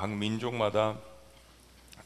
[0.00, 0.96] 각 민족마다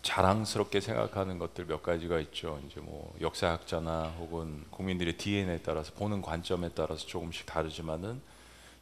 [0.02, 2.60] 자랑스럽게 생각하는 것들 몇 가지가 있죠.
[2.67, 8.21] 이제 뭐 역사학자나 혹은 국민들의 DNA에 따라서 보는 관점에 따라서 조금씩 다르지만은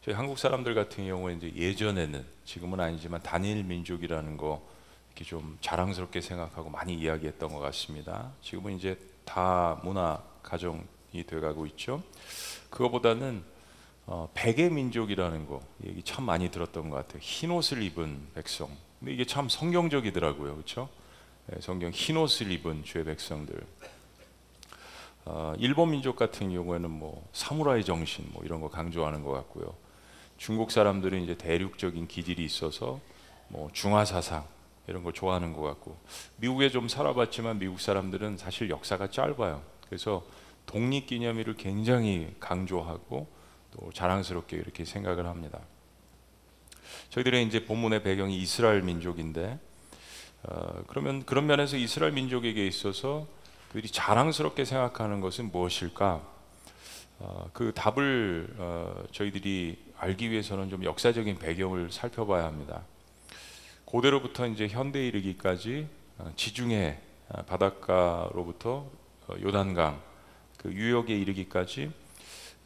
[0.02, 4.66] 저희 한국 사람들 같은 경우에 이제 예전에는 지금은 아니지만 단일 민족이라는 거
[5.08, 8.32] 이렇게 좀 자랑스럽게 생각하고 많이 이야기했던 것 같습니다.
[8.40, 12.02] 지금은 이제 다 문화 가정이 돼가고 있죠.
[12.70, 13.44] 그거보다는
[14.06, 17.18] 어, 백의 민족이라는 거 얘기 참 많이 들었던 것 같아요.
[17.20, 18.74] 흰 옷을 입은 백성.
[19.02, 20.88] 근데 이게 참 성경적이더라고요, 그렇죠?
[21.58, 23.60] 성경 흰 옷을 입은 주의 백성들.
[25.24, 29.74] 어, 일본 민족 같은 경우에는 뭐 사무라이 정신 뭐 이런 거 강조하는 것 같고요.
[30.38, 33.00] 중국 사람들은 이제 대륙적인 기질이 있어서
[33.48, 34.46] 뭐 중화 사상
[34.86, 35.96] 이런 거 좋아하는 것 같고
[36.36, 39.62] 미국에 좀 살아봤지만 미국 사람들은 사실 역사가 짧아요.
[39.86, 40.24] 그래서
[40.66, 43.26] 독립기념일을 굉장히 강조하고
[43.72, 45.58] 또 자랑스럽게 이렇게 생각을 합니다.
[47.10, 49.58] 저희들의 이제 본문의 배경이 이스라엘 민족인데
[50.44, 53.26] 어, 그러면 그런 면에서 이스라엘 민족에게 있어서
[53.68, 56.20] 그들이 자랑스럽게 생각하는 것은 무엇일까?
[57.20, 62.82] 어, 그 답을 어, 저희들이 알기 위해서는 좀 역사적인 배경을 살펴봐야 합니다.
[63.84, 65.86] 고대로부터 이제 현대에 이르기까지
[66.18, 68.90] 어, 지중해 어, 바닷가로부터
[69.28, 70.02] 어, 요단강
[70.56, 71.92] 그 유역에 이르기까지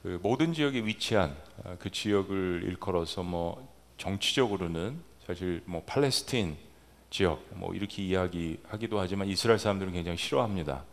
[0.03, 1.37] 그 모든 지역에 위치한
[1.79, 6.57] 그 지역을 일컬어서 뭐 정치적으로는 사실 뭐 팔레스틴
[7.11, 10.85] 지역 뭐 이렇게 이야기하기도 하지만 이스라엘 사람들은 굉장히 싫어합니다.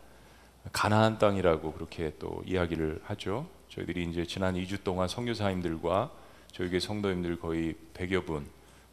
[0.72, 3.46] 가나안 땅이라고 그렇게 또 이야기를 하죠.
[3.68, 6.10] 저희들이 이제 지난 2주 동안 선교사님들과
[6.52, 8.46] 저희 성도님들 거의 100여 분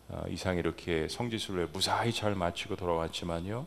[0.09, 3.65] 어, 이상 이렇게 성지순례 무사히 잘 마치고 돌아왔지만요.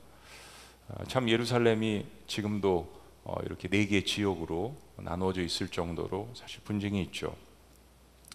[0.88, 2.92] 어, 참 예루살렘이 지금도
[3.24, 7.34] 어, 이렇게 네 개의 지역으로 나누어져 있을 정도로 사실 분쟁이 있죠.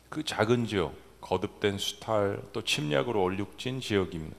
[0.10, 4.36] 그 작은 지역, 거듭된 수탈 또 침략으로 얼룩진 지역입니다.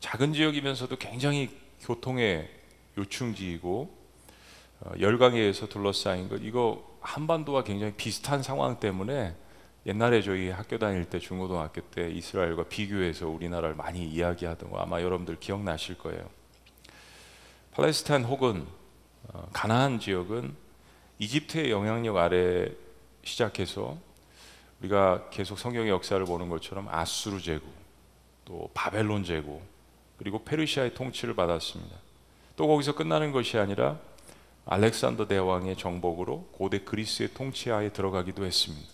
[0.00, 2.48] 작은 지역이면서도 굉장히 교통의
[2.98, 4.04] 요충지이고
[4.80, 9.34] 어, 열강에 의해서 둘러싸인 것 이거 한반도와 굉장히 비슷한 상황 때문에
[9.86, 15.38] 옛날에 저희 학교 다닐 때 중고등학교 때 이스라엘과 비교해서 우리나라를 많이 이야기하던 거 아마 여러분들
[15.40, 16.28] 기억나실 거예요.
[17.72, 18.66] 팔레스타인 혹은
[19.28, 20.54] 어, 가나안 지역은
[21.18, 22.70] 이집트의 영향력 아래
[23.24, 23.98] 시작해서
[24.84, 27.72] 우리가 계속 성경의 역사를 보는 것처럼 아수르 제국,
[28.44, 29.62] 또 바벨론 제국,
[30.18, 31.96] 그리고 페르시아의 통치를 받았습니다.
[32.56, 33.98] 또 거기서 끝나는 것이 아니라
[34.66, 38.88] 알렉산더 대왕의 정복으로 고대 그리스의 통치하에 들어가기도 했습니다.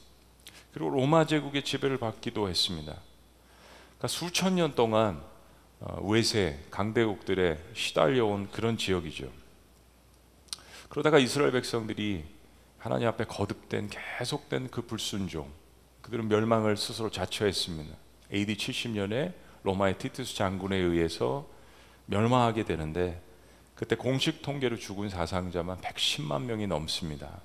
[0.73, 2.93] 그리고 로마 제국의 지배를 받기도 했습니다.
[2.93, 5.21] 그러니까 수천 년 동안
[5.81, 9.31] 어, 외세 강대국들에 시달려온 그런 지역이죠.
[10.89, 12.25] 그러다가 이스라엘 백성들이
[12.79, 15.60] 하나님 앞에 거듭된 계속된 그 불순종,
[16.03, 17.95] 그들은 멸망을 스스로 자처했습니다.
[18.33, 21.47] AD 70년에 로마의 티투스 장군에 의해서
[22.07, 23.21] 멸망하게 되는데
[23.75, 27.41] 그때 공식 통계로 죽은 사상자만 110만 명이 넘습니다.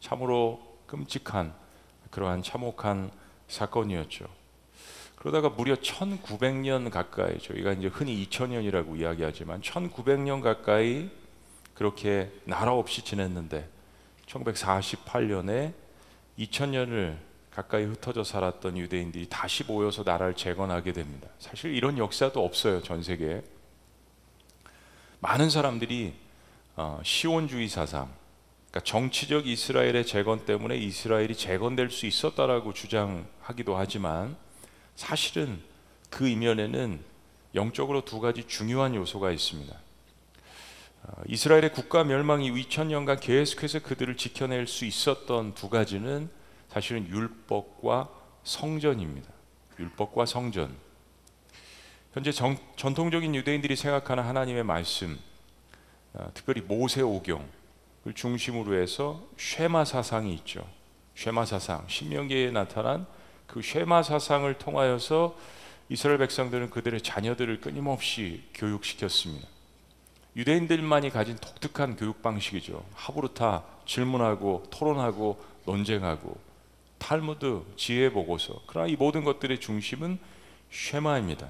[0.00, 1.54] 참으로 끔찍한
[2.10, 3.10] 그러한 참혹한
[3.48, 4.26] 사건이었죠.
[5.16, 11.10] 그러다가 무려 1900년 가까이 저희가 이제 흔히 2000년이라고 이야기하지만 1900년 가까이
[11.74, 13.68] 그렇게 나라 없이 지냈는데
[14.26, 15.74] 1948년에
[16.38, 21.28] 2000년을 가까이 흩어져 살았던 유대인들이 다시 모여서 나라를 재건하게 됩니다.
[21.38, 23.42] 사실 이런 역사도 없어요 전 세계에.
[25.20, 26.14] 많은 사람들이
[26.76, 28.10] 어, 시온주의 사상,
[28.70, 34.36] 그러니까 정치적 이스라엘의 재건 때문에 이스라엘이 재건될 수 있었다라고 주장하기도 하지만
[34.94, 35.60] 사실은
[36.08, 37.00] 그 이면에는
[37.54, 39.76] 영적으로 두 가지 중요한 요소가 있습니다.
[41.02, 46.30] 어, 이스라엘의 국가 멸망이 2000년간 계속해서 그들을 지켜낼 수 있었던 두 가지는
[46.70, 48.08] 사실은 율법과
[48.44, 49.28] 성전입니다.
[49.78, 50.74] 율법과 성전.
[52.12, 55.18] 현재 정, 전통적인 유대인들이 생각하는 하나님의 말씀,
[56.12, 60.66] 어, 특별히 모세 오경을 중심으로 해서 쉐마 사상이 있죠.
[61.14, 63.06] 쉐마 사상, 신명기에 나타난
[63.46, 65.36] 그 쉐마 사상을 통하여서
[65.88, 69.48] 이스라엘 백성들은 그들의 자녀들을 끊임없이 교육시켰습니다.
[70.36, 72.84] 유대인들만이 가진 독특한 교육 방식이죠.
[72.94, 76.49] 하부르타 질문하고 토론하고 논쟁하고
[77.00, 78.60] 탈무드, 지혜 보고서.
[78.66, 80.20] 그러나 이 모든 것들의 중심은
[80.70, 81.48] 쉐마입니다.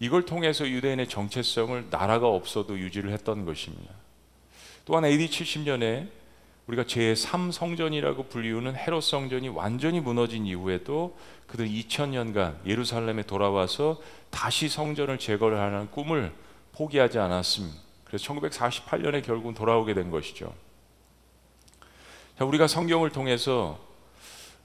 [0.00, 3.94] 이걸 통해서 유대인의 정체성을 나라가 없어도 유지를 했던 것입니다.
[4.84, 6.08] 또한 AD 70년에
[6.66, 11.16] 우리가 제3 성전이라고 불리우는 헤롯 성전이 완전히 무너진 이후에도
[11.46, 14.00] 그들 2000년간 예루살렘에 돌아와서
[14.30, 16.32] 다시 성전을 재건을 하는 꿈을
[16.72, 17.78] 포기하지 않았습니다.
[18.04, 20.52] 그래서 1948년에 결국 돌아오게 된 것이죠.
[22.38, 23.87] 자, 우리가 성경을 통해서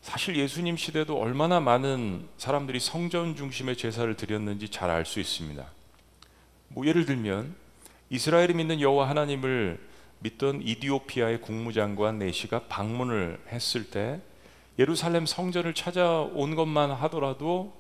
[0.04, 5.66] 사실 예수님 시대도 얼마나 많은 사람들이 성전 중심의 제사를 드렸는지 잘 알 수 있습니다.
[6.68, 7.56] 뭐 예를 들면
[8.10, 9.80] 이스라엘이 믿는 여호와 하나님을
[10.20, 14.20] 믿던 이디오피아의 국무장관 네시가 방문을 했을 때
[14.78, 17.74] 예루살렘 성전을 찾아온 것만 하더라도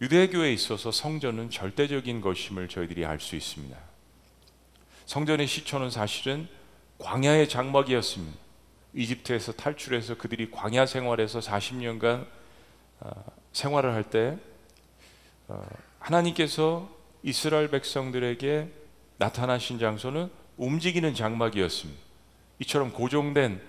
[0.00, 3.76] 유대교에 있어서 성전은 절대적인 것임을 저희들이 알 수 있습니다.
[5.04, 6.48] 성전의 시초는 사실은
[6.98, 8.47] 광야의 장막이었습니다.
[8.94, 12.26] 이집트에서 탈출해서 그들이 광야 생활에서 40년간
[13.00, 14.38] 어, 생활을 할때
[15.48, 15.64] 어,
[15.98, 16.88] 하나님께서
[17.22, 18.68] 이스라엘 백성들에게
[19.18, 22.00] 나타나신 장소는 움직이는 장막이었습니다.
[22.60, 23.60] 이처럼 고정된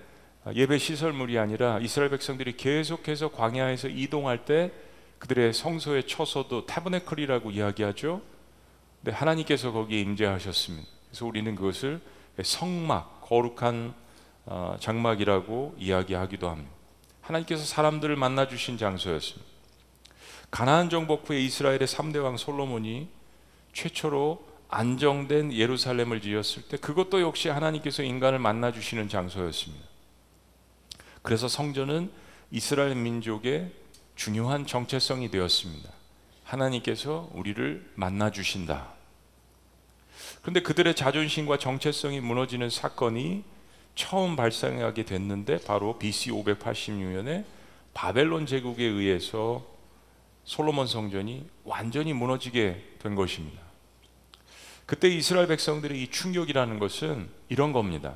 [0.54, 4.72] 예배 시설물이 아니라 이스라엘 백성들이 계속해서 광야에서 이동할 때
[5.18, 8.22] 그들의 성소의 처소도 타버네클이라고 이야기하죠.
[9.02, 10.88] 근데 하나님께서 거기에 임재하셨습니다.
[11.08, 12.00] 그래서 우리는 그것을
[12.42, 14.09] 성막, 거룩한 어,
[14.78, 16.70] 장막이라고 이야기하기도 합니다.
[17.20, 19.48] 하나님께서 사람들을 만나 주신 장소였습니다.
[20.50, 23.08] 가나안 정복 후에 이스라엘의 3대 왕 솔로몬이
[23.72, 29.84] 최초로 안정된 예루살렘을 지었을 때 그것도 역시 하나님께서 인간을 만나 주시는 장소였습니다.
[31.22, 32.10] 그래서 성전은
[32.50, 33.72] 이스라엘 민족의
[34.16, 35.90] 중요한 정체성이 되었습니다.
[36.44, 38.92] 하나님께서 우리를 만나 주신다.
[40.42, 43.44] 그런데 그들의 자존심과 정체성이 무너지는 사건이
[44.00, 47.44] 처음 발생하게 됐는데 바로 BC 586년에
[47.92, 49.62] 바벨론 제국에 의해서
[50.44, 53.60] 솔로몬 성전이 완전히 무너지게 된 것입니다.
[54.86, 58.14] 그때 이스라엘 백성들의 이 충격이라는 것은 이런 겁니다.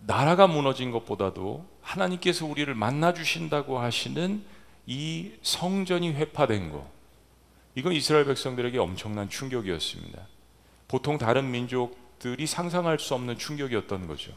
[0.00, 4.44] 나라가 무너진 것보다도 하나님께서 우리를 만나 주신다고 하시는
[4.84, 6.86] 이 성전이 회파된 거.
[7.74, 10.26] 이건 이스라엘 백성들에게 엄청난 충격이었습니다.
[10.88, 14.32] 보통 다른 민족 들이 상상할 수 없는 충격이었던 거죠.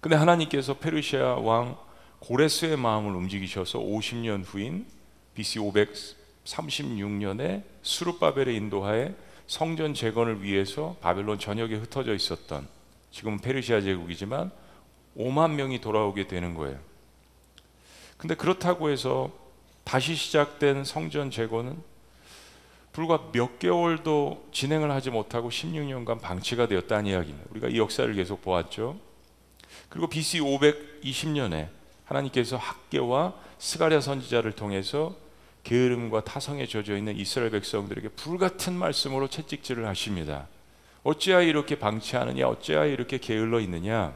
[0.00, 1.76] 근데 하나님께서 페르시아 왕
[2.20, 4.86] 고레스의 마음을 움직이셔서 50년 후인
[5.34, 9.14] BC 536년에 수르바벨의 인도하에
[9.46, 12.66] 성전 재건을 위해서 바벨론 전역에 흩어져 있었던
[13.10, 14.50] 지금은 페르시아 제국이지만
[15.16, 16.78] 5만 명이 돌아오게 되는 거예요.
[18.16, 19.30] 근데 그렇다고 해서
[19.84, 21.80] 다시 시작된 성전 재건은
[22.96, 27.46] 불과 몇 개월도 진행을 하지 못하고 16년간 방치가 되었다는 이야기입니다.
[27.50, 28.98] 우리가 이 역사를 계속 보았죠.
[29.90, 31.68] 그리고 BC 520년에
[32.06, 35.14] 하나님께서 학계와 스가랴 선지자를 통해서
[35.62, 40.48] 게으름과 타성에 젖어 있는 이스라엘 백성들에게 불같은 말씀으로 채찍질을 하십니다.
[41.02, 42.48] 어찌하여 이렇게 방치하느냐?
[42.48, 44.14] 어찌하여 이렇게 게을러 있느냐?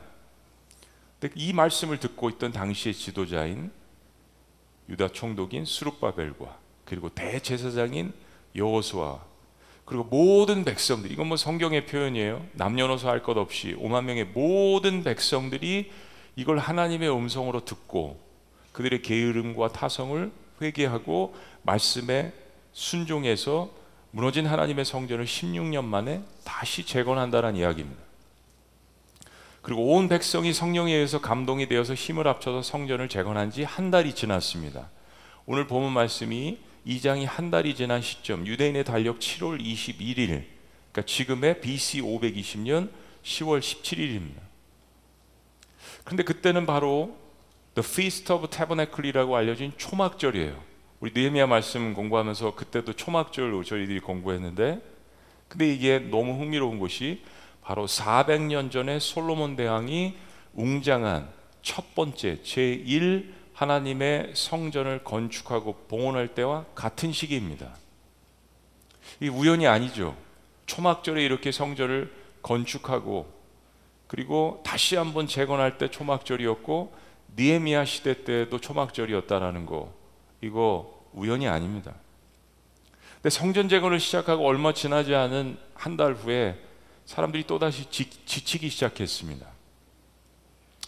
[1.35, 3.73] 이 말씀을 듣고 있던 당시의 지도자인
[4.89, 6.57] 유다 총독인 수룹바벨과
[6.87, 8.15] 그리고 대제사장인
[8.55, 9.21] 여호수아
[9.85, 12.47] 그리고 모든 백성들 이건 뭐 성경의 표현이에요.
[12.53, 15.91] 남녀노소 할 것 없이 5만 명의 모든 백성들이
[16.37, 18.21] 이걸 하나님의 음성으로 듣고
[18.73, 20.31] 그들의 게으름과 타성을
[20.63, 22.33] 회개하고 말씀에
[22.73, 23.71] 순종해서
[24.13, 28.01] 무너진 하나님의 성전을 16년 만에 다시 재건한다는 이야기입니다.
[29.63, 34.89] 그리고 온 백성이 성령에 의해서 감동이 되어서 힘을 합쳐서 성전을 재건한 지 한 달이 지났습니다.
[35.47, 40.45] 오늘 본문 말씀이 2장이 한 달이 지난 시점, 유대인의 달력 7월 21일,
[40.93, 42.91] 그러니까 지금의 BC 520년
[43.23, 44.41] 10월 17일입니다.
[46.05, 47.17] 그런데 그때는 바로
[47.75, 50.71] The Feast of Tabernacle이라고 알려진 초막절이에요.
[51.01, 54.83] 우리 느헤미야 말씀 공부하면서 그때도 초막절 저희들이 공부했는데
[55.49, 57.23] 근데 이게 너무 흥미로운 것이
[57.63, 60.15] 바로 400년 전에 솔로몬 대왕이
[60.55, 61.29] 웅장한
[61.63, 67.75] 첫 번째 제1 하나님의 성전을 건축하고 봉헌할 때와 같은 시기입니다.
[69.21, 70.17] 이 우연이 아니죠.
[70.65, 73.31] 초막절에 이렇게 성전을 건축하고
[74.07, 76.95] 그리고 다시 한번 재건할 때 초막절이었고
[77.37, 79.93] 니에미아 시대 때도 초막절이었다라는 거
[80.41, 81.95] 이거 우연이 아닙니다.
[83.17, 86.59] 근데 성전 재건을 시작하고 얼마 지나지 않은 한 달 후에
[87.05, 89.47] 사람들이 또다시 지, 지치기 시작했습니다.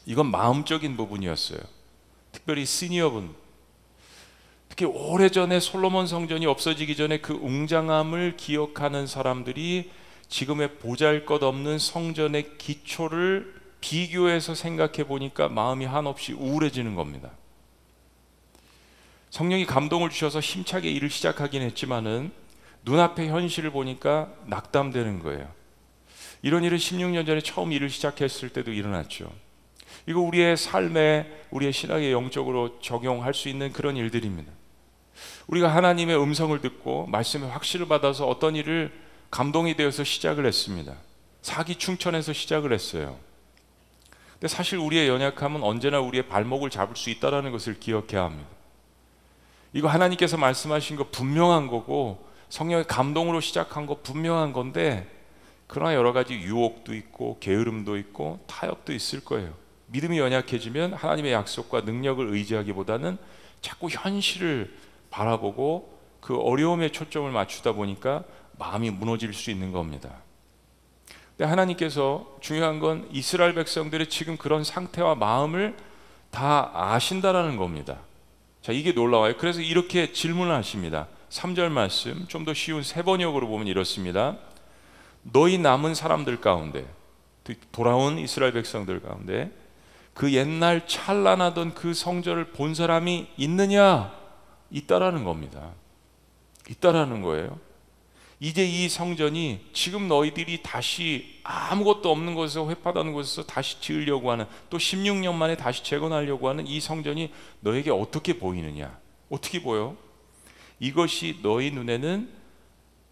[0.07, 1.82] 이건 마음적인 부분이었어요.
[2.33, 3.35] 특별히 시니어분,
[4.69, 9.91] 특히 오래전에 솔로몬 성전이 없어지기 전에 그 웅장함을 기억하는 사람들이
[10.29, 17.31] 지금의 보잘 것 없는 성전의 기초를 비교해서 생각해 보니까 마음이 한없이 우울해지는 겁니다.
[19.29, 22.33] 성령이 감동을 주셔서 힘차게 일을 시작하긴 했지만은
[22.85, 25.53] 눈앞의 현실을 보니까 낙담되는 거예요.
[26.43, 29.31] 이런 일은 16년 전에 처음 일을 시작했을 때도 일어났죠.
[30.07, 34.51] 이거 우리의 삶에 우리의 신앙에 영적으로 적용할 수 있는 그런 일들입니다.
[35.47, 38.93] 우리가 하나님의 음성을 듣고 말씀의 확신을 받아서 어떤 일을
[39.31, 40.95] 감동이 되어서 시작을 했습니다.
[41.41, 43.19] 사기 충천에서 시작을 했어요.
[44.33, 48.49] 근데 사실 우리의 연약함은 언제나 우리의 발목을 잡을 수 있다라는 것을 기억해야 합니다.
[49.73, 55.09] 이거 하나님께서 말씀하신 거 분명한 거고 성령의 감동으로 시작한 거 분명한 건데
[55.67, 59.62] 그러나 여러 가지 유혹도 있고 게으름도 있고 타협도 있을 거예요.
[59.93, 63.19] 믿음이 연약해지면 하나님의 약속과 능력을 의지하기보다는
[63.61, 64.73] 자꾸 현실을
[65.11, 68.25] 바라보고 그 어려움에 초점을 맞추다 보니까
[68.59, 70.11] 마음이 무너질 수 있는 겁니다.
[71.37, 75.77] 근데 하나님께서 중요한 건 이스라엘 백성들의 지금 그런 상태와 마음을
[76.31, 77.99] 다 아신다라는 겁니다.
[78.63, 79.37] 자, 이게 놀라워요.
[79.37, 81.09] 그래서 이렇게 질문을 하십니다.
[81.31, 84.37] 3절 말씀 좀 더 쉬운 세 번역으로 보면 이렇습니다.
[85.23, 86.87] 너희 남은 사람들 가운데
[87.73, 89.51] 돌아온 이스라엘 백성들 가운데
[90.15, 94.13] 그 옛날 찬란하던 그 성전을 본 사람이 있느냐?
[94.71, 95.73] 있다라는 겁니다.
[96.69, 97.59] 있다라는 거예요.
[98.41, 104.79] 이제 이 성전이 지금 너희들이 다시 아무것도 없는 곳에서 회파하는 곳에서 다시 지으려고 하는 또
[104.79, 108.99] 16년 만에 다시 재건하려고 하는 이 성전이 너에게 어떻게 보이느냐?
[109.31, 109.97] 어떻게 보여?
[110.81, 112.29] 이것이 너희 눈에는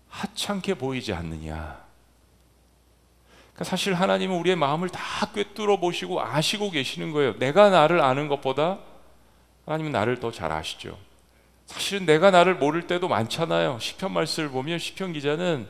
[0.08, 1.89] 하찮게 보이지 않느냐?
[3.60, 7.38] 그러니까 사실 하나님은 우리의 마음을 다 꿰뚫어 보시고 아시고 계시는 거예요.
[7.38, 8.78] 내가 나를 아는 것보다
[9.66, 10.96] 하나님은 나를 더 잘 아시죠.
[11.66, 13.78] 사실은 내가 나를 모를 때도 많잖아요.
[13.78, 15.68] 시편 말씀을 보면 시편 기자는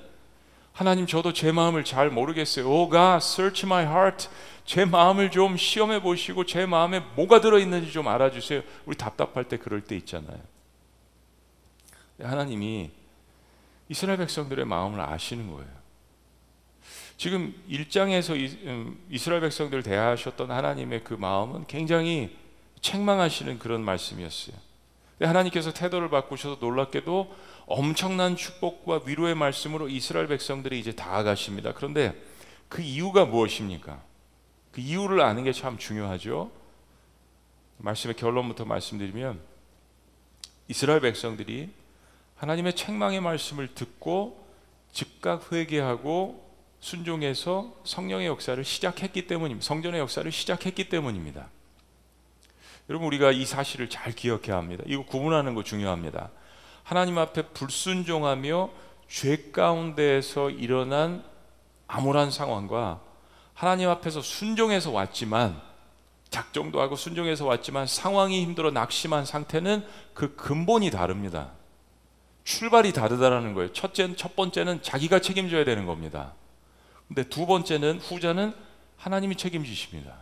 [0.72, 2.64] 하나님 저도 제 마음을 잘 모르겠어요.
[2.64, 4.28] Oh God, search my heart.
[4.64, 8.62] 제 마음을 좀 시험해 보시고 제 마음에 뭐가 들어 있는지 좀 알아주세요.
[8.86, 10.38] 우리 답답할 때 그럴 때 있잖아요.
[12.22, 12.92] 하나님이
[13.88, 15.79] 이스라엘 백성들의 마음을 아시는 거예요.
[17.20, 18.34] 지금 1장에서
[18.66, 22.34] 음, 이스라엘 백성들을 대하셨던 하나님의 그 마음은 굉장히
[22.80, 24.56] 책망하시는 그런 말씀이었어요.
[25.20, 27.36] 하나님께서 태도를 바꾸셔서 놀랍게도
[27.66, 31.74] 엄청난 축복과 위로의 말씀으로 이스라엘 백성들이 이제 다가가십니다.
[31.74, 32.18] 그런데
[32.70, 34.02] 그 이유가 무엇입니까?
[34.72, 36.50] 그 이유를 아는 게 참 중요하죠.
[37.76, 39.42] 말씀의 결론부터 말씀드리면
[40.68, 41.68] 이스라엘 백성들이
[42.36, 44.42] 하나님의 책망의 말씀을 듣고
[44.90, 46.48] 즉각 회개하고
[46.80, 49.66] 순종해서 성령의 역사를 시작했기 때문입니다.
[49.66, 51.48] 성전의 역사를 시작했기 때문입니다.
[52.88, 54.82] 여러분 우리가 이 사실을 잘 기억해야 합니다.
[54.86, 56.30] 이거 구분하는 거 중요합니다.
[56.82, 58.70] 하나님 앞에 불순종하며
[59.08, 61.22] 죄 가운데에서 일어난
[61.86, 63.00] 암울한 상황과
[63.54, 65.60] 하나님 앞에서 순종해서 왔지만
[66.30, 69.84] 작정도 하고 순종해서 왔지만 상황이 힘들어 낙심한 상태는
[70.14, 71.50] 그 근본이 다릅니다.
[72.44, 73.72] 출발이 다르다라는 거예요.
[73.72, 76.34] 첫째, 첫 번째는 자기가 책임져야 되는 겁니다.
[77.10, 78.54] 근데 두 번째는 후자는
[78.96, 80.14] 하나님이 책임지십니다.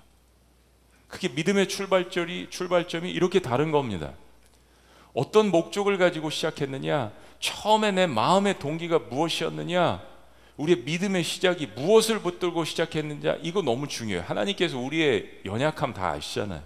[1.07, 4.15] 그게 믿음의 출발점이 출발점이 이렇게 다른 겁니다.
[5.13, 7.13] 어떤 목적을 가지고 시작했느냐?
[7.41, 10.03] 처음에 내 마음의 동기가 무엇이었느냐?
[10.57, 13.37] 우리의 믿음의 시작이 무엇을 붙들고 시작했느냐?
[13.43, 14.25] 이거 너무 중요해요.
[14.27, 16.63] 하나님께서 우리의 연약함 다 아시잖아요.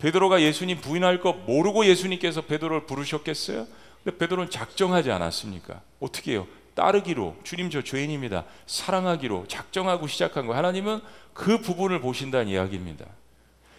[0.00, 3.66] 베드로가 예수님 부인할 거 모르고 예수님께서 베드로를 부르셨겠어요?
[4.02, 5.80] 근데 베드로는 작정하지 않았습니까?
[5.98, 6.46] 어떻게 해요?
[6.74, 8.44] 따르기로 주님 저 죄인입니다.
[8.66, 10.54] 사랑하기로 작정하고 시작한 거.
[10.54, 11.00] 하나님은
[11.32, 13.06] 그 부분을 보신다는 이야기입니다.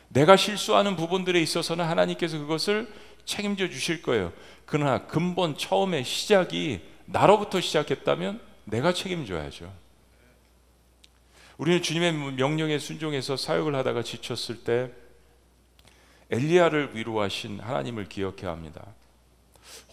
[0.10, 2.88] 내가 실수하는 부분들에 있어서는 하나님께서 그것을
[3.26, 4.32] 책임져 주실 거예요.
[4.66, 9.72] 그러나 근본 처음에 시작이 나로부터 시작했다면 내가 책임져야죠.
[11.58, 14.92] 우리는 주님의 명령에 순종해서 사역을 하다가 지쳤을 때
[16.32, 18.84] 엘리야를 위로하신 하나님을 기억해야 합니다.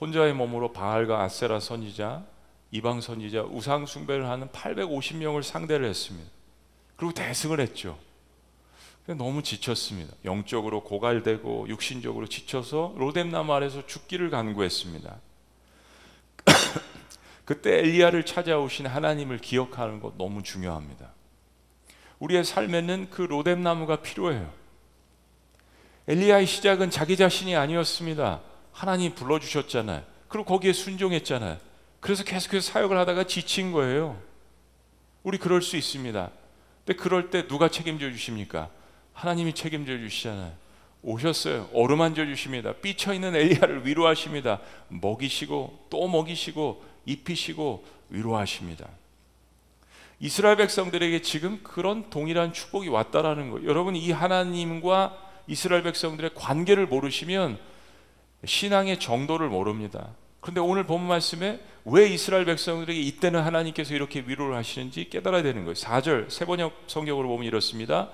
[0.00, 2.24] 혼자의 몸으로 바알과 아세라 선지자,
[2.72, 6.28] 이방 선지자, 우상 숭배를 하는 850명을 상대를 했습니다.
[6.96, 7.98] 그리고 대승을 했죠.
[9.06, 10.14] 너무 지쳤습니다.
[10.24, 15.20] 영적으로 고갈되고 육신적으로 지쳐서 로뎀나무 아래서 죽기를 간구했습니다.
[17.44, 21.10] 그때 엘리야를 찾아오신 하나님을 기억하는 것 너무 중요합니다.
[22.20, 24.50] 우리의 삶에는 그 로뎀나무가 필요해요.
[26.08, 28.40] 엘리야의 시작은 자기 자신이 아니었습니다.
[28.72, 30.04] 하나님 불러주셨잖아요.
[30.28, 31.71] 그리고 거기에 순종했잖아요.
[32.02, 34.20] 그래서 계속해서 사역을 하다가 지친 거예요.
[35.22, 36.32] 우리 그럴 수 있습니다.
[36.84, 38.70] 근데 그럴 때 누가 책임져 주십니까?
[39.12, 40.52] 하나님이 책임져 주시잖아요.
[41.02, 41.68] 오셨어요.
[41.72, 42.72] 어루만져 주십니다.
[42.72, 44.58] 삐쳐 있는 엘리야를 위로하십니다.
[44.88, 48.88] 먹이시고 또 먹이시고 입히시고 위로하십니다.
[50.18, 53.68] 이스라엘 백성들에게 지금 그런 동일한 축복이 왔다라는 거예요.
[53.68, 55.16] 여러분 이 하나님과
[55.46, 57.60] 이스라엘 백성들의 관계를 모르시면
[58.44, 60.16] 신앙의 정도를 모릅니다.
[60.42, 65.74] 그런데 오늘 본 말씀에 왜 이스라엘 백성들에게 이때는 하나님께서 이렇게 위로를 하시는지 깨달아야 되는 거예요.
[65.74, 68.08] 4절 새번역 성경으로 보면 이렇습니다.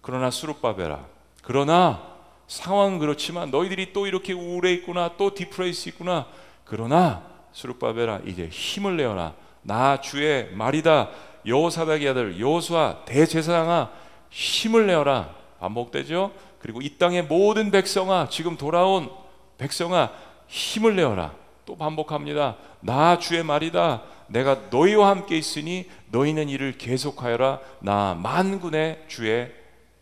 [0.00, 1.04] 그러나 스룹바벨아.
[1.42, 2.14] 그러나
[2.46, 5.16] 상황은 그렇지만 너희들이 또 이렇게 우울해 있구나.
[5.16, 6.28] 또 depress 있구나.
[6.64, 9.34] 그러나 스룹바벨아 이제 힘을 내어라.
[9.62, 11.10] 나 주의 말이다.
[11.44, 13.90] 여호사닥의 아들 여호수아 대제사장아
[14.30, 15.34] 힘을 내어라.
[15.58, 16.30] 반복되죠?
[16.60, 19.10] 그리고 이 땅의 모든 백성아, 지금 돌아온
[19.58, 20.12] 백성아,
[20.46, 21.43] 힘을 내어라.
[21.66, 22.56] 또 반복합니다.
[22.80, 24.02] 나 주의 말이다.
[24.28, 27.60] 내가 너희와 함께 있으니 너희는 이를 계속하여라.
[27.80, 29.52] 나 만군의 주의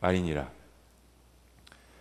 [0.00, 0.48] 말이니라.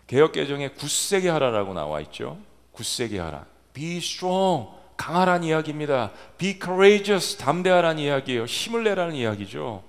[0.08, 2.38] 개혁 개정에 굳세게 하라라고 나와 있죠.
[2.72, 3.46] 굳세게 하라.
[3.74, 4.70] Be strong.
[4.98, 6.12] 강하란 이야기입니다.
[6.38, 7.38] Be courageous.
[7.38, 8.46] 담대하란 이야기예요.
[8.46, 9.84] 힘을 내라는 이야기죠.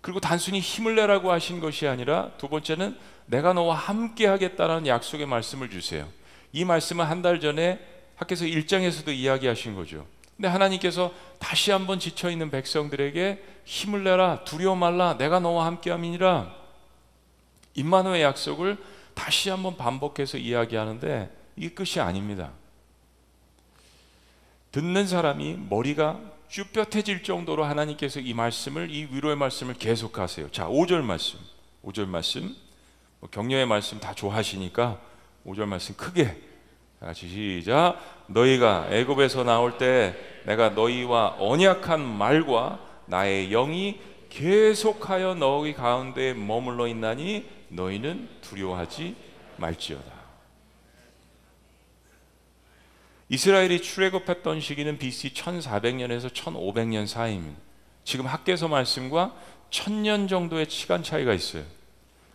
[0.00, 5.70] 그리고 단순히 힘을 내라고 하신 것이 아니라 두 번째는 내가 너와 함께 하겠다라는 약속의 말씀을
[5.70, 6.06] 주세요.
[6.52, 7.80] 이 말씀은 한 달 전에
[8.16, 10.06] 학교에서 1장에서도 이야기하신 거죠.
[10.36, 16.54] 근데 하나님께서 다시 한번 지쳐 있는 백성들에게 힘을 내라 두려워 말라 내가 너와 함께함이니라
[17.74, 18.78] 임마누의 약속을
[19.14, 22.52] 다시 한번 반복해서 이야기하는데 이 끝이 아닙니다.
[24.72, 30.50] 듣는 사람이 머리가 쭈뼛해질 정도로 하나님께서 이 말씀을 이 위로의 말씀을 계속하세요.
[30.50, 31.38] 자, 5절 말씀.
[31.84, 32.54] 5절 말씀.
[33.20, 35.00] 뭐 격려의 말씀 다 좋아하시니까
[35.46, 36.51] 5절 말씀 크게
[37.02, 37.98] 같이 시작.
[38.28, 47.44] 너희가 애굽에서 나올 때 내가 너희와 언약한 말과 나의 영이 계속하여 너희 가운데 머물러 있나니
[47.68, 49.16] 너희는 두려워하지
[49.56, 50.12] 말지어다.
[53.28, 57.58] 이스라엘이 출애굽했던 시기는 BC 1400년에서 1500년 사이입니다.
[58.04, 59.34] 지금 학계서 말씀과
[59.70, 61.64] 1000년 정도의 시간 차이가 있어요.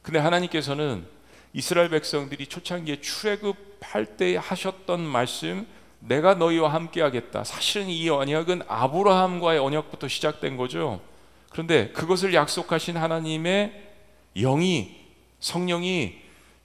[0.02, 1.06] 근데 하나님께서는
[1.58, 5.66] 이스라엘 백성들이 초창기에 출애굽할 때 하셨던 말씀
[5.98, 7.44] 내가 너희와 함께 하겠다.
[7.44, 11.02] 사실은 이 언약은 아브라함과의 언약부터 시작된 거죠.
[11.50, 13.74] 그런데 그것을 약속하신 하나님의
[14.36, 14.98] 영이
[15.40, 16.18] 성령이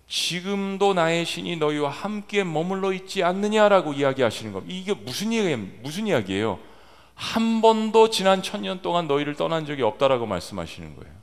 [0.08, 4.76] 지금도 나의 신이 너희와 함께 머물러 있지 않느냐라고 이야기하시는 겁니다.
[4.76, 6.58] 이게 무슨 이야기 무슨 이야기예요?
[7.14, 11.21] 한 번도 지난 천년 동안 너희를 떠난 적이 없다라고 말씀하시는 거예요.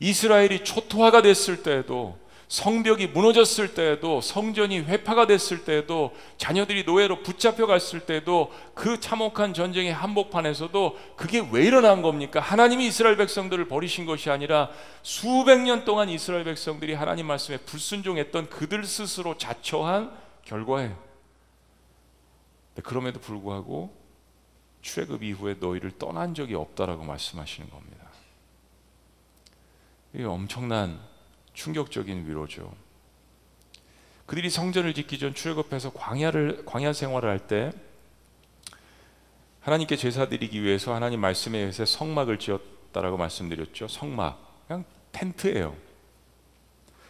[0.00, 8.00] 이스라엘이 초토화가 됐을 때에도 성벽이 무너졌을 때에도 성전이 회파가 됐을 때에도 자녀들이 노예로 붙잡혀 갔을
[8.00, 12.38] 때도 그 참혹한 전쟁의 한복판에서도 그게 왜 일어난 겁니까?
[12.38, 14.70] 하나님이 이스라엘 백성들을 버리신 것이 아니라
[15.02, 20.96] 수백 년 동안 이스라엘 백성들이 하나님 말씀에 불순종했던 그들 스스로 자처한 결과예요.
[22.84, 23.92] 그럼에도 불구하고
[24.82, 28.06] 출애굽 이후에 너희를 떠난 적이 없다라고 말씀하시는 겁니다.
[30.16, 30.98] 이게 엄청난
[31.52, 32.72] 충격적인 위로죠.
[34.24, 37.70] 그들이 성전을 짓기 전 출애굽해서 광야를 광야 생활을 할 때
[39.60, 43.88] 하나님께 제사 드리기 위해서 하나님 말씀에 의해서 성막을 지었다라고 말씀드렸죠.
[43.88, 45.76] 성막 그냥 텐트예요.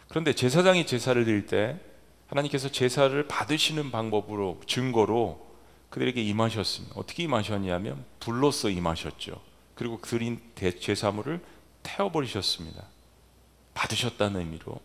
[0.09, 1.79] 그런데 제사장이 제사를 드릴 때
[2.27, 5.47] 하나님께서 제사를 받으시는 방법으로 증거로
[5.91, 6.95] 그들에게 임하셨습니다.
[6.97, 9.39] 어떻게 임하셨냐면 불로써 임하셨죠.
[9.75, 11.39] 그리고 그린 제사물을
[11.83, 12.96] 태워버리셨습니다.
[13.77, 14.79] 받으셨다는 의미로.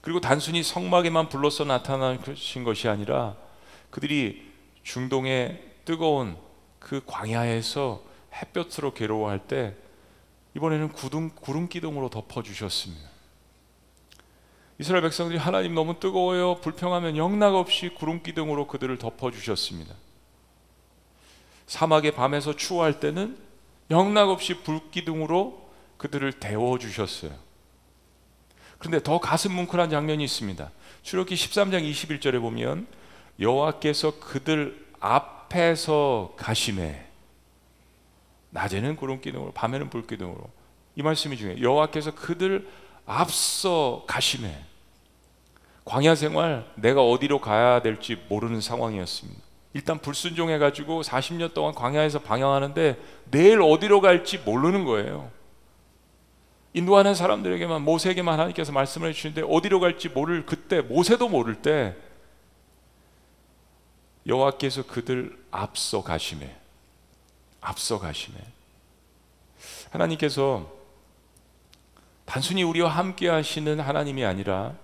[0.00, 3.36] 그리고 단순히 성막에만 불러서 나타나신 것이 아니라
[3.90, 4.48] 그들이
[4.84, 6.36] 중동의 뜨거운
[6.78, 9.74] 그 광야에서 햇볕으로 괴로워할 때
[10.56, 13.10] 이번에는 구름, 구름 기둥으로 덮어주셨습니다.
[14.78, 16.60] 이스라엘 백성들이 하나님 너무 뜨거워요.
[16.60, 19.94] 불평하면 영락 없이 구름 기둥으로 그들을 덮어주셨습니다.
[21.66, 23.36] 사막의 밤에서 추워할 때는
[23.90, 27.49] 영락 없이 불 기둥으로 그들을 데워주셨어요.
[28.80, 30.70] 그런데 더 가슴 뭉클한 장면이 있습니다.
[31.02, 32.86] 출애굽기 13장 21절에 보면
[33.38, 37.04] 여호와께서 그들 앞에서 가심해
[38.50, 40.40] 낮에는 구름 기둥으로 밤에는 불 기둥으로
[40.96, 41.62] 이 말씀이 중요해요.
[41.62, 42.66] 여호와께서 그들
[43.06, 44.56] 앞서 가심해
[45.84, 49.40] 광야 생활 내가 어디로 가야 될지 모르는 상황이었습니다.
[49.74, 52.98] 일단 불순종해 가지고 40년 동안 광야에서 방향하는데
[53.30, 55.30] 내일 어디로 갈지 모르는 거예요.
[56.72, 61.96] 인도하는 사람들에게만 모세에게만 하나님께서 말씀을 해주시는데 어디로 갈지 모를 그때 모세도 모를 때
[64.26, 66.56] 여호와께서 그들 앞서 가심에
[67.60, 68.36] 앞서 가심에
[69.90, 70.70] 하나님께서
[72.24, 74.74] 단순히 우리와 함께 하시는 하나님이 아니라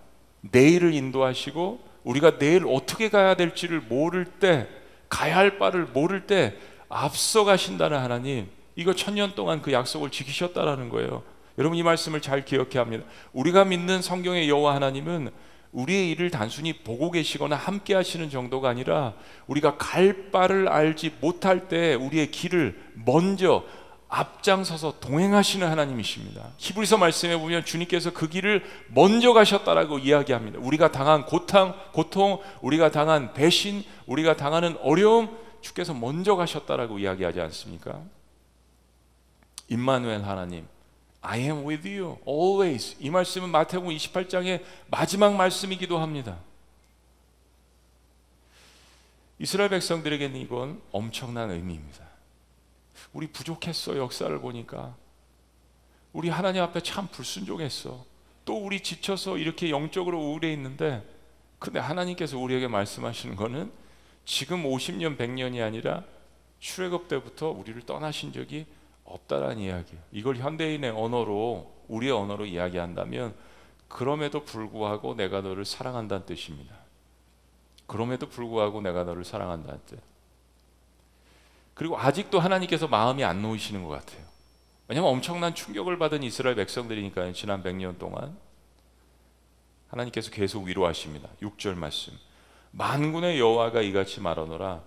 [0.41, 4.69] 내일을 인도하시고 우리가 내일 어떻게 가야 될지를 모를 때
[5.09, 6.57] 가야 할 바를 모를 때
[6.89, 11.23] 앞서 가신다는 하나님 이거 천년 동안 그 약속을 지키셨다라는 거예요.
[11.59, 13.05] 여러분 이 말씀을 잘 기억해야 합니다.
[13.33, 15.31] 우리가 믿는 성경의 여호와 하나님은
[15.73, 19.15] 우리의 일을 단순히 보고 계시거나 함께 하시는 정도가 아니라
[19.47, 23.65] 우리가 갈 바를 알지 못할 때 우리의 길을 먼저
[24.09, 26.51] 앞장서서 동행하시는 하나님이십니다.
[26.59, 30.61] 히브리서 말씀에 보면 주님께서 그 길을 먼저 가셨다라고 이야기합니다.
[30.61, 38.01] 우리가 당한 고통, 고통, 우리가 당한 배신, 우리가 당하는 어려움 주께서 먼저 가셨다라고 이야기하지 않습니까?
[39.69, 40.67] 임마누엘 하나님
[41.29, 42.97] I am with you always.
[43.01, 46.39] 이 말씀은 마태복음 28장의 마지막 말씀이기도 합니다.
[49.41, 52.07] 이스라엘 백성들에게는 이건 엄청난 의미입니다.
[53.13, 54.95] 우리 부족했어 역사를 보니까
[56.13, 58.05] 우리 하나님 앞에 참 불순종했어.
[58.45, 61.05] 또 우리 지쳐서 이렇게 영적으로 우울해 있는데
[61.59, 63.73] 근데 하나님께서 우리에게 말씀하시는 거는
[64.25, 66.05] 지금 50년 100년이 아니라
[66.61, 68.67] 출애굽 때부터 우리를 떠나신 적이
[69.07, 70.03] 없다라는 이야기예요.
[70.13, 73.35] 이걸 현대인의 언어로 우리의 언어로 이야기한다면
[73.89, 76.75] 그럼에도 불구하고 내가 너를 사랑한다는 뜻입니다.
[77.87, 80.01] 그럼에도 불구하고 내가 너를 사랑한다는 뜻.
[81.75, 84.25] 그리고 아직도 하나님께서 마음이 안 놓이시는 것 같아요.
[84.89, 87.33] 왜냐하면 엄청난 충격을 받은 이스라엘 백성들이니까요.
[87.33, 88.37] 지난 100년 동안
[89.89, 91.29] 하나님께서 계속 위로하십니다.
[91.43, 92.13] 6절 말씀.
[92.73, 94.83] 만군의 여호와가 이같이 말하노라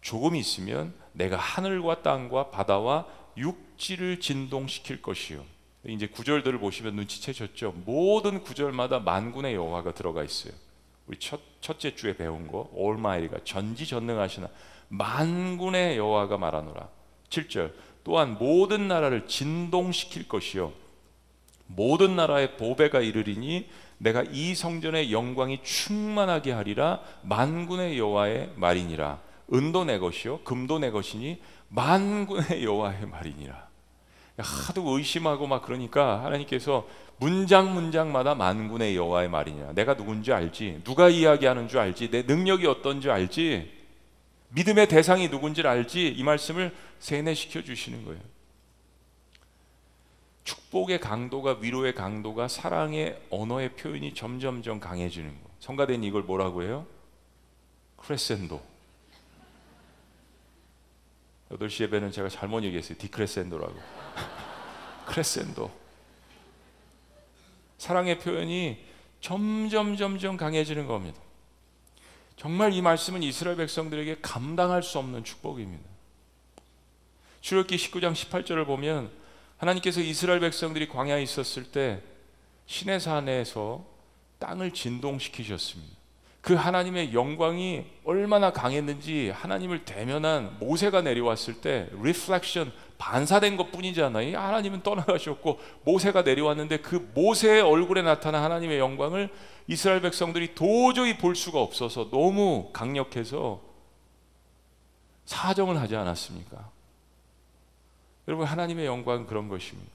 [0.00, 3.06] 조금 있으면 내가 하늘과 땅과 바다와
[3.36, 5.44] 육지를 진동시킬 것이요.
[5.86, 7.74] 이제 구절들을 보시면 눈치채셨죠.
[7.84, 10.52] 모든 구절마다 만군의 여호와가 들어가 있어요.
[11.06, 14.48] 우리 첫 첫째 주에 배운 거 올마이가 전지전능하시나
[14.88, 16.88] 만군의 여호와가 말하노라.
[17.28, 17.72] 7절
[18.04, 20.72] 또한 모든 나라를 진동시킬 것이요
[21.66, 23.68] 모든 나라의 보배가 이르리니
[23.98, 29.20] 내가 이 성전의 영광이 충만하게 하리라 만군의 여호와의 말이니라
[29.52, 33.68] 은도 내 것이요 금도 내 것이니 만군의 여호와의 말이니라.
[34.38, 36.86] 하도 의심하고 막 그러니까 하나님께서
[37.18, 39.72] 문장 문장마다 만군의 여호와의 말이니라.
[39.72, 40.80] 내가 누군지 알지?
[40.84, 42.10] 누가 이야기하는 줄 알지?
[42.10, 43.72] 내 능력이 어떤 줄 알지?
[44.48, 46.08] 믿음의 대상이 누군지를 알지?
[46.08, 48.20] 이 말씀을 세뇌시켜 주시는 거예요.
[50.44, 55.50] 축복의 강도가 위로의 강도가 사랑의 언어의 표현이 점점점 강해지는 거.
[55.60, 56.86] 성가대는 이걸 뭐라고 해요?
[57.96, 58.73] 크레센도.
[61.54, 62.98] 8시 예배는 제가 잘못 얘기했어요.
[62.98, 63.74] 디크레센도라고.
[65.06, 65.70] 크레센도.
[67.78, 68.78] 사랑의 표현이
[69.20, 71.20] 점점 점점 강해지는 겁니다.
[72.36, 75.84] 정말 이 말씀은 이스라엘 백성들에게 감당할 수 없는 축복입니다.
[77.40, 79.10] 출애굽기 19장 18절을 보면
[79.58, 82.02] 하나님께서 이스라엘 백성들이 광야에 있었을 때
[82.66, 83.86] 신의 산에서
[84.38, 86.03] 땅을 진동시키셨습니다.
[86.44, 94.38] 그 하나님의 영광이 얼마나 강했는지 하나님을 대면한 모세가 내려왔을 때 reflection 반사된 것 뿐이잖아요.
[94.38, 99.30] 하나님은 떠나가셨고 모세가 내려왔는데 그 모세의 얼굴에 나타난 하나님의 영광을
[99.68, 103.62] 이스라엘 백성들이 도저히 볼 수가 없어서 너무 강력해서
[105.24, 106.70] 사정을 하지 않았습니까?
[108.28, 109.90] 여러분 하나님의 영광은 그런 것입니다.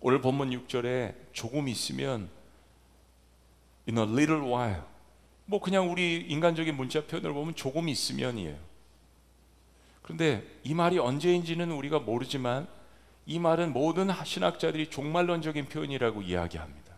[0.00, 2.30] 오늘 본문 6절에 조금 있으면
[3.86, 4.91] in a little while
[5.44, 8.56] 뭐 그냥 우리 인간적인 문자 표현을 보면 조금 있으면이에요.
[10.02, 12.66] 그런데 이 말이 언제인지는 우리가 모르지만
[13.26, 16.92] 이 말은 모든 신학자들이 종말론적인 표현이라고 이야기합니다.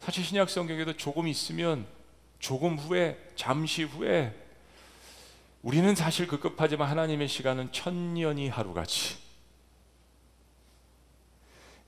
[0.00, 1.86] 사실 신약 성경에도 조금 있으면
[2.38, 4.34] 조금 후에 잠시 후에
[5.62, 9.16] 우리는 사실 급급하지만 하나님의 시간은 천년이 하루같이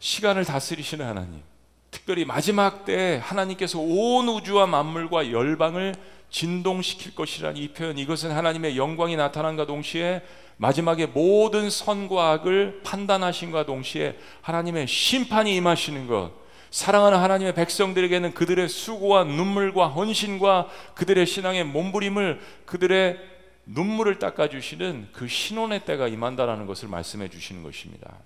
[0.01, 1.43] 시간을 다스리시는 하나님
[1.91, 5.95] 특별히 마지막 때 하나님께서 온 우주와 만물과 열방을
[6.31, 10.23] 진동시킬 것이라는 이 표현 이것은 하나님의 영광이 나타난과 동시에
[10.57, 16.33] 마지막에 모든 선과 악을 판단하신과 동시에 하나님의 심판이 임하시는 것
[16.71, 23.19] 사랑하는 하나님의 백성들에게는 그들의 수고와 눈물과 헌신과 그들의 신앙의 몸부림을 그들의
[23.65, 28.19] 눈물을 닦아주시는 그 신혼의 때가 임한다라는 것을 말씀해 주시는 것입니다.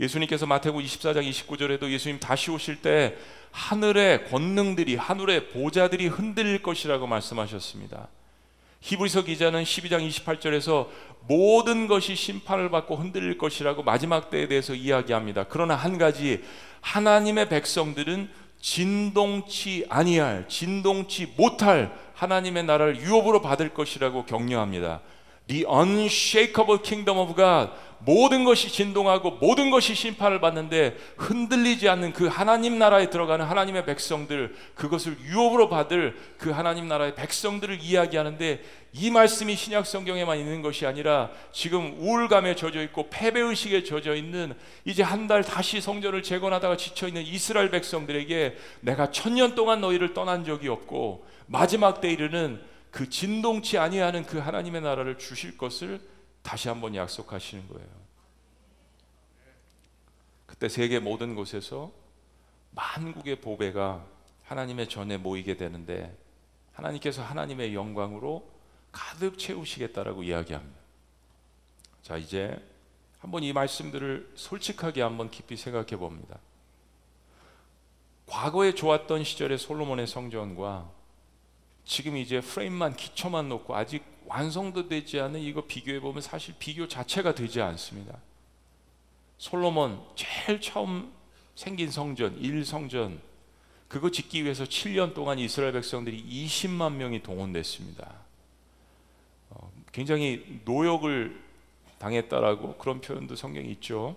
[0.00, 3.16] 예수님께서 마태복음 24장 29절에도 예수님 다시 오실 때
[3.52, 8.08] 하늘의 권능들이 하늘의 보좌들이 흔들릴 것이라고 말씀하셨습니다.
[8.80, 10.88] 히브리서 기자는 12장 28절에서
[11.26, 15.44] 모든 것이 심판을 받고 흔들릴 것이라고 마지막 때에 대해서 이야기합니다.
[15.48, 16.42] 그러나 한 가지
[16.80, 18.28] 하나님의 백성들은
[18.60, 25.00] 진동치 아니할 진동치 못할 하나님의 나라를 유업으로 받을 것이라고 격려합니다.
[25.46, 27.70] The unshakable kingdom of God.
[28.06, 34.54] 모든 것이 진동하고 모든 것이 심판을 받는데 흔들리지 않는 그 하나님 나라에 들어가는 하나님의 백성들,
[34.74, 41.30] 그것을 유업으로 받을 그 하나님 나라의 백성들을 이야기하는데 이 말씀이 신약 성경에만 있는 것이 아니라
[41.50, 44.54] 지금 우울감에 젖어 있고 패배 의식에 젖어 있는
[44.84, 50.44] 이제 한 달 다시 성전을 재건하다가 지쳐 있는 이스라엘 백성들에게 내가 천년 동안 너희를 떠난
[50.44, 52.60] 적이 없고 마지막 때 이르는
[52.94, 56.00] 그 진동치 아니하는 그 하나님의 나라를 주실 것을
[56.42, 57.88] 다시 한번 약속하시는 거예요.
[60.46, 61.90] 그때 세계 모든 곳에서
[62.70, 64.06] 만국의 보배가
[64.44, 66.16] 하나님의 전에 모이게 되는데
[66.74, 68.48] 하나님께서 하나님의 영광으로
[68.92, 70.78] 가득 채우시겠다라고 이야기합니다.
[72.00, 72.56] 자, 이제
[73.18, 76.38] 한번 이 말씀들을 솔직하게 한번 깊이 생각해 봅니다.
[78.26, 81.03] 과거에 좋았던 시절의 솔로몬의 성전과
[81.84, 87.34] 지금 이제 프레임만 기초만 놓고 아직 완성도 되지 않은 이거 비교해 보면 사실 비교 자체가
[87.34, 88.18] 되지 않습니다.
[89.36, 91.12] 솔로몬 제일 처음
[91.54, 93.20] 생긴 성전, 일 성전
[93.88, 98.12] 그거 짓기 위해서 7년 동안 이스라엘 백성들이 20만 명이 동원됐습니다.
[99.50, 101.40] 어, 굉장히 노역을
[101.98, 104.16] 당했다라고 그런 표현도 성경에 있죠.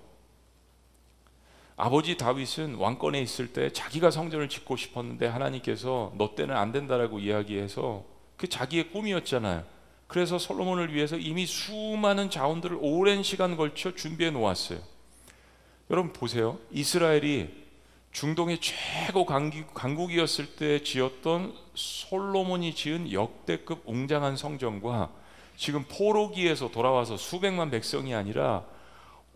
[1.80, 8.04] 아버지 다윗은 왕권에 있을 때 자기가 성전을 짓고 싶었는데 하나님께서 너 때는 안 된다라고 이야기해서
[8.36, 9.64] 그 자기의 꿈이었잖아요.
[10.08, 14.80] 그래서 솔로몬을 위해서 이미 수많은 자원들을 오랜 시간 걸쳐 준비해 놓았어요.
[15.92, 16.58] 여러분 보세요.
[16.72, 17.50] 이스라엘이
[18.12, 25.12] 중동의 최고 강국, 이었을 때 지었던 솔로몬이 지은 역대급 웅장한 성전과
[25.56, 28.66] 지금 포로기에서 돌아와서 수백만 백성이 아니라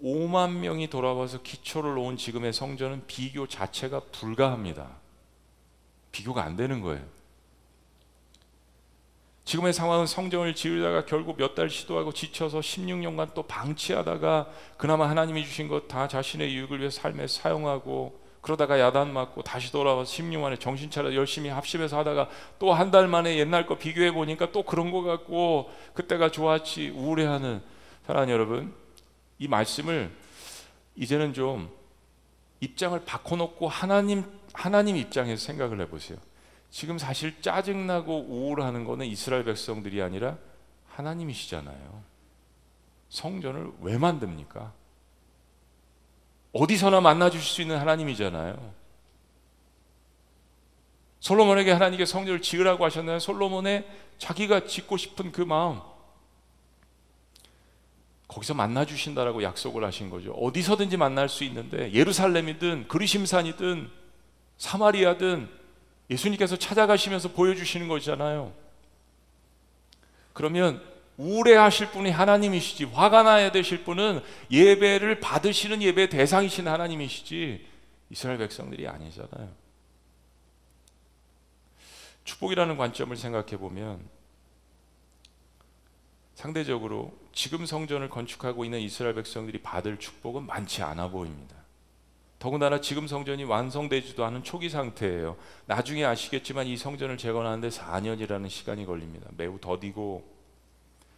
[0.04, 4.88] 5만 명이 돌아와서 기초를 놓은 지금의 성전은 비교 자체가 불가합니다.
[6.12, 7.02] 비교가 안 되는 거예요.
[9.46, 15.68] 지금의 상황은 성전을 지으다가 결국 몇 달 시도하고 지쳐서 16년간 또 방치하다가 그나마 하나님이 주신
[15.68, 20.90] 것 다 자신의 유익을 위해 삶에 사용하고 그러다가 야단 맞고 다시 돌아와서 16년 만에 정신
[20.90, 25.02] 차려 열심히 합심해서 하다가 또 한 달 만에 옛날 거 비교해 보니까 또 그런 거
[25.04, 27.62] 같고 그때가 좋았지 우울해하는
[28.08, 28.74] 사랑하는 여러분
[29.42, 30.16] 이 말씀을
[30.96, 31.76] 이제는 좀
[32.60, 34.24] 입장을 바꿔놓고 하나님
[34.54, 36.20] 하나님 입장에서 생각을 해보세요.
[36.70, 40.38] 지금 사실 짜증나고 우울하는 거는 이스라엘 백성들이 아니라
[40.90, 42.04] 하나님이시잖아요.
[43.10, 44.74] 성전을 왜 만듭니까?
[46.54, 48.74] 어디서나 만나 주실 수 있는 하나님이잖아요.
[51.20, 53.18] 솔로몬에게 하나님께 성전을 지으라고 하셨나요?
[53.18, 53.88] 솔로몬의
[54.20, 55.82] 자기가 짓고 싶은 그 마음
[58.32, 60.32] 거기서 만나 주신다라고 약속을 하신 거죠.
[60.32, 63.90] 어디서든지 만날 수 있는데 예루살렘이든 그리심산이든
[64.58, 65.50] 사마리아든
[66.10, 68.54] 예수님께서 찾아가시면서 보여주시는 거잖아요.
[70.32, 70.82] 그러면
[71.18, 77.68] 우울해하실 분이 하나님이시지 화가 나야 되실 분은 예배를 받으시는 예배 대상이신 하나님이시지
[78.12, 79.50] 이스라엘 백성들이 아니잖아요.
[82.24, 84.00] 축복이라는 관점을 생각해 보면
[86.42, 91.56] 상대적으로 지금 성전을 건축하고 있는 이스라엘 백성들이 받을 축복은 많지 않아 보입니다.
[92.40, 95.38] 더군다나 지금 성전이 완성되지도 않은 초기 상태예요.
[95.68, 99.30] 나중에 아시겠지만 이 성전을 재건하는데 4년이라는 시간이 걸립니다.
[99.38, 100.24] 매우 더디고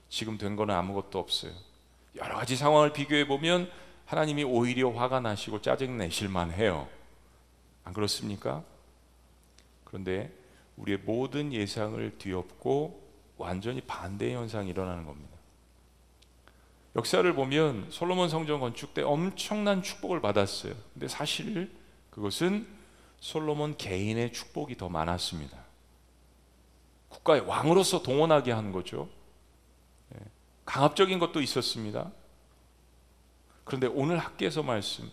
[0.09, 1.53] 지금 된 거는 아무것도 없어요.
[2.15, 3.71] 여러 가지 상황을 비교해 보면
[4.05, 6.89] 하나님이 오히려 화가 나시고 짜증 내실만 해요.
[7.85, 8.61] 안 그렇습니까?
[9.85, 10.33] 그런데
[10.75, 13.02] 우리의 모든 예상을 뒤엎고
[13.37, 15.33] 완전히 반대의 현상이 일어나는 겁니다.
[16.95, 20.75] 역사를 보면 솔로몬 성전 건축 때 엄청난 축복을 받았어요.
[20.93, 21.71] 근데 사실
[22.11, 22.67] 그것은
[23.19, 25.57] 솔로몬 개인의 축복이 더 많았습니다.
[27.09, 29.09] 국가의 왕으로서 동원하게 한 거죠.
[30.09, 30.19] 네.
[30.65, 32.11] 강압적인 것도 있었습니다.
[33.63, 35.09] 그런데 오늘 학계에서 말씀,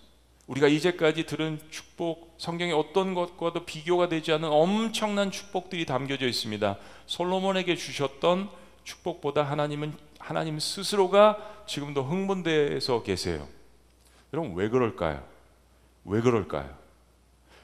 [0.51, 6.77] 우리가 이제까지 들은 축복, 성경의 어떤 것과도 비교가 되지 않은 엄청난 축복들이 담겨져 있습니다.
[7.07, 8.51] 솔로몬에게 주셨던
[8.83, 13.47] 축복보다 하나님은 하나님 스스로가 지금도 흥분돼서 계세요.
[14.33, 15.25] 여러분 왜 그럴까요?
[16.05, 16.77] 왜 그럴까요?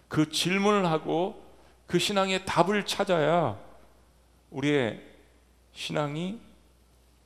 [0.07, 1.44] 그 질문을 하고
[1.88, 3.59] 그 신앙의 답을 찾아야
[4.53, 5.03] 우리의
[5.72, 6.38] 신앙이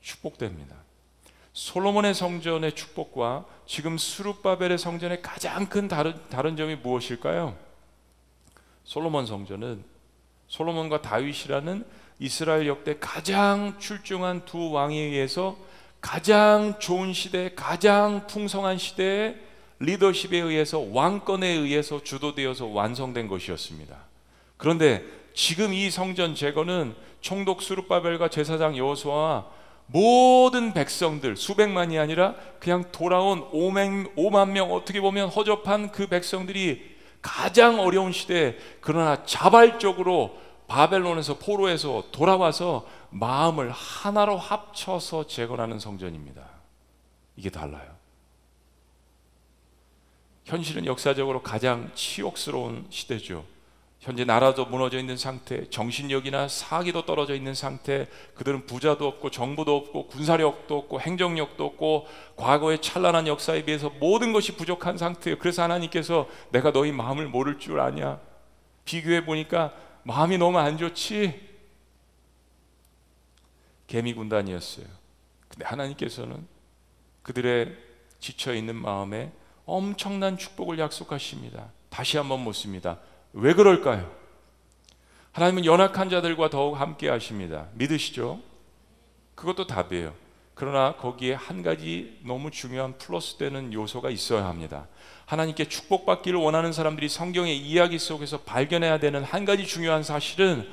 [0.01, 0.75] 축복됩니다.
[1.53, 7.57] 솔로몬의 성전의 축복과 지금 수룹바벨의 성전의 가장 큰 다른, 다른 점이 무엇일까요?
[8.85, 9.85] 솔로몬 성전은
[10.49, 11.85] 솔로몬과 다윗이라는
[12.19, 15.57] 이스라엘 역대 가장 출중한 두 왕에 의해서
[16.01, 19.39] 가장 좋은 시대, 가장 풍성한 시대의
[19.81, 23.97] 리더십에 의해서 왕권에 의해서 주도되어서 완성된 것이었습니다.
[24.57, 29.47] 그런데 지금 이 성전 제거는 총독 수르바벨과 제사장 여호수아와
[29.93, 38.13] 모든 백성들 수백만이 아니라 그냥 돌아온 5만 명 어떻게 보면 허접한 그 백성들이 가장 어려운
[38.13, 46.49] 시대에 그러나 자발적으로 바벨론에서 포로에서 돌아와서 마음을 하나로 합쳐서 재건하는 성전입니다.
[47.37, 47.91] 이게 달라요.
[50.45, 53.45] 현실은 역사적으로 가장 치욕스러운 시대죠.
[54.01, 60.07] 현재 나라도 무너져 있는 상태, 정신력이나 사기도 떨어져 있는 상태, 그들은 부자도 없고 정부도 없고
[60.07, 65.39] 군사력도 없고 행정력도 없고 과거의 찬란한 역사에 비해서 모든 것이 부족한 상태예요.
[65.39, 68.19] 그래서 하나님께서 내가 너희 마음을 모를 줄 아냐?
[68.87, 71.49] 비교해 보니까 마음이 너무 안 좋지.
[73.87, 74.87] 개미 군단이었어요.
[75.49, 76.47] 근데 하나님께서는
[77.23, 77.77] 그들의
[78.19, 79.31] 지쳐 있는 마음에
[79.67, 81.71] 엄청난 축복을 약속하십니다.
[81.91, 82.99] 다시 한번 묻습니다.
[83.33, 84.11] 왜 그럴까요?
[85.33, 87.69] 하나님은 연약한 자들과 더욱 함께 하십니다.
[87.75, 88.41] 믿으시죠?
[89.35, 90.13] 그것도 답이에요.
[90.55, 94.89] 그러나 거기에 한 가지 너무 중요한 플러스 되는 요소가 있어야 합니다.
[95.25, 100.69] 하나님께 축복받기를 원하는 사람들이 성경의 이야기 속에서 발견해야 되는 한 가지 중요한 사실은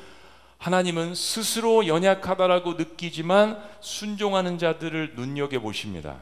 [0.58, 6.20] 하나님은 스스로 연약하다라고 느끼지만 순종하는 자들을 눈여겨 보십니다.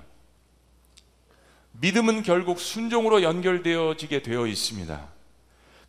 [1.72, 5.15] 믿음은 결국 순종으로 연결되어지게 되어 있습니다.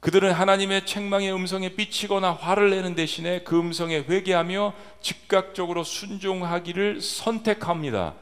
[0.01, 8.15] 그들은 하나님의 책망의 음성에 삐치거나 화를 내는 대신에 그 음성에 회개하며 즉각적으로 순종하기를 선택합니다.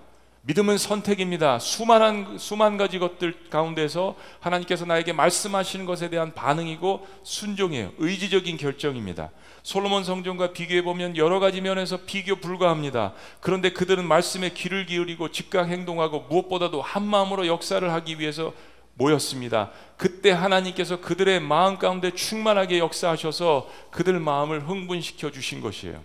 [0.46, 1.58] 믿음은 선택입니다.
[1.58, 7.92] 수많은 수만 가지 것들 가운데서 하나님께서 나에게 말씀하시는 것에 대한 반응이고 순종이에요.
[7.96, 9.30] 의지적인 결정입니다.
[9.62, 13.14] 솔로몬 성전과 비교해 보면 여러 가지 면에서 비교 불가합니다.
[13.40, 18.52] 그런데 그들은 말씀에 귀를 기울이고 즉각 행동하고 무엇보다도 한 마음으로 역사를 하기 위해서
[18.94, 19.72] 모였습니다.
[19.96, 26.02] 그때 하나님께서 그들의 마음 가운데 충만하게 역사하셔서 그들 마음을 흥분시켜 주신 것이에요.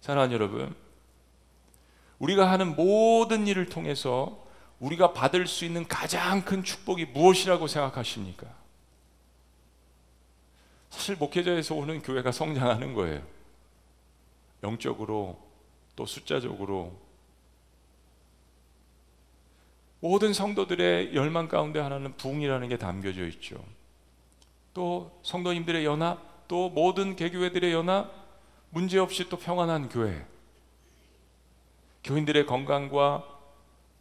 [0.00, 0.74] 사랑하는 여러분,
[2.18, 4.46] 우리가 하는 모든 일을 통해서
[4.78, 8.46] 우리가 받을 수 있는 가장 큰 축복이 무엇이라고 생각하십니까?
[10.88, 13.22] 사실 목회자에서 오는 교회가 성장하는 거예요.
[14.62, 15.38] 영적으로
[15.96, 16.98] 또 숫자적으로
[20.00, 23.62] 모든 성도들의 열망 가운데 하나는 부흥이라는 게 담겨져 있죠.
[24.72, 28.10] 또 성도님들의 연합, 또 모든 개교회들의 연합,
[28.70, 30.24] 문제없이 또 평안한 교회.
[32.02, 33.24] 교인들의 건강과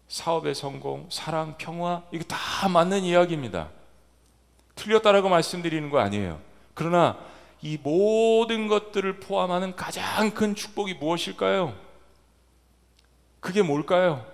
[0.07, 3.69] 사업의 성공, 사랑, 평화, 이거 다 맞는 이야기입니다.
[4.75, 6.39] 틀렸다라고 말씀드리는 거 아니에요.
[6.73, 7.19] 그러나
[7.61, 11.75] 이 모든 것들을 포함하는 가장 큰 축복이 무엇일까요?
[13.41, 14.25] 그게 뭘까요?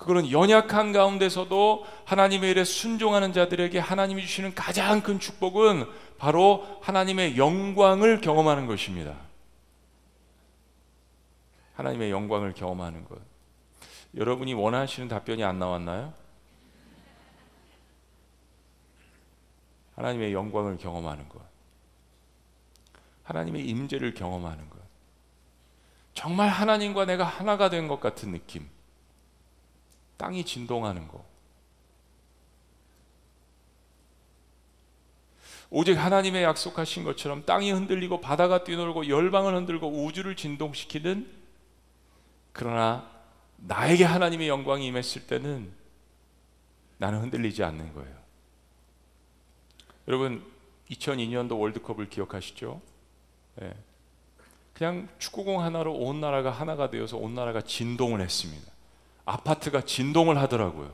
[0.00, 5.84] 그거는 연약한 가운데서도 하나님의 일에 순종하는 자들에게 하나님이 주시는 가장 큰 축복은
[6.16, 9.14] 바로 하나님의 영광을 경험하는 것입니다.
[11.74, 13.18] 하나님의 영광을 경험하는 것.
[14.16, 16.14] 여러분이 원하시는 답변이 안 나왔나요?
[19.96, 21.42] 하나님의 영광을 경험하는 것.
[23.24, 24.78] 하나님의 임재를 경험하는 것.
[26.14, 28.66] 정말 하나님과 내가 하나가 된 것 같은 느낌.
[30.20, 31.24] 땅이 진동하는 거.
[35.70, 41.26] 오직 하나님의 약속하신 것처럼 땅이 흔들리고 바다가 뛰놀고 열방을 흔들고 우주를 진동시키는
[42.52, 43.08] 그러나
[43.56, 45.72] 나에게 하나님의 영광이 임했을 때는
[46.98, 48.14] 나는 흔들리지 않는 거예요.
[50.06, 50.44] 여러분
[50.90, 52.82] 2002년도 월드컵을 기억하시죠?
[53.56, 53.74] 네.
[54.74, 58.69] 그냥 축구공 하나로 온 나라가 하나가 되어서 온 나라가 진동을 했습니다.
[59.30, 60.92] 아파트가 진동을 하더라고요.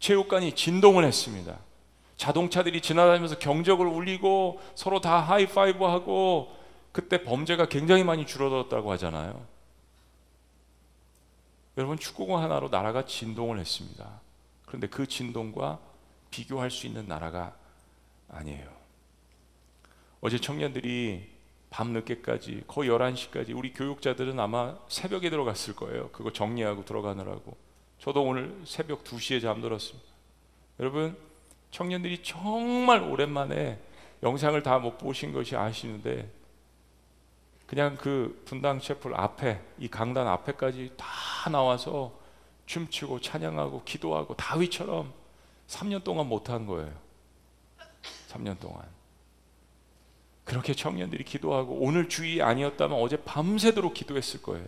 [0.00, 1.58] 체육관이 진동을 했습니다.
[2.16, 6.54] 자동차들이 지나다니면서 경적을 울리고 서로 다 하이파이브 하고
[6.92, 9.46] 그때 범죄가 굉장히 많이 줄어들었다고 하잖아요.
[11.76, 14.20] 여러분 축구공 하나로 나라가 진동을 했습니다.
[14.66, 15.78] 그런데 그 진동과
[16.30, 17.54] 비교할 수 있는 나라가
[18.28, 18.68] 아니에요.
[20.20, 21.33] 어제 청년들이
[21.74, 26.08] 밤 늦게까지 거의 11시까지 우리 교육자들은 아마 새벽에 들어갔을 거예요.
[26.12, 27.56] 그거 정리하고 들어가느라고.
[27.98, 30.08] 저도 오늘 새벽 2시에 잠들었습니다.
[30.78, 31.18] 여러분,
[31.72, 33.80] 청년들이 정말 오랜만에
[34.22, 36.30] 영상을 다 못 보신 것이 아시는데
[37.66, 42.16] 그냥 그 분당 채플 앞에 이 강단 앞에까지 다 나와서
[42.66, 45.12] 춤추고 찬양하고 기도하고 다윗처럼
[45.66, 46.92] 3년 동안 못한 거예요.
[48.28, 48.84] 3년 동안.
[50.44, 54.66] 그렇게 청년들이 기도하고 오늘 주의 아니었다면 어제 밤새도록 기도했을 거예요.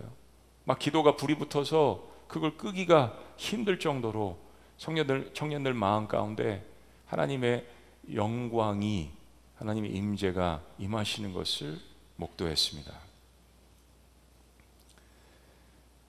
[0.64, 4.38] 막 기도가 불이 붙어서 그걸 끄기가 힘들 정도로
[4.78, 6.64] 청년들 청년들 마음 가운데
[7.06, 7.66] 하나님의
[8.12, 9.10] 영광이
[9.58, 11.78] 하나님의 임재가 임하시는 것을
[12.16, 12.92] 목도했습니다.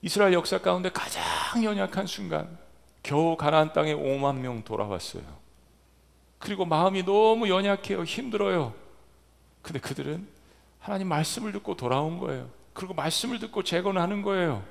[0.02, 1.22] 이스라엘 역사 가운데 가장
[1.64, 2.58] 연약한 순간
[3.02, 5.22] 겨우 가나안 땅에 5만 명 돌아왔어요.
[6.38, 8.04] 그리고 마음이 너무 연약해요.
[8.04, 8.74] 힘들어요.
[9.68, 10.26] 근데 그들은
[10.80, 12.48] 하나님 말씀을 듣고 돌아온 거예요.
[12.72, 14.62] 그리고 말씀을 듣고 재건하는 거예요.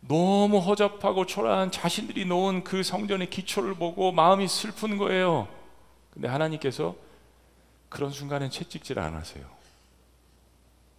[0.00, 5.48] 너무 허접하고 초라한 자신들이 놓은 그 성전의 기초를 보고 마음이 슬픈 거예요.
[6.14, 6.94] 근데 하나님께서
[7.90, 9.44] 그런 순간엔 채찍질 안 하세요.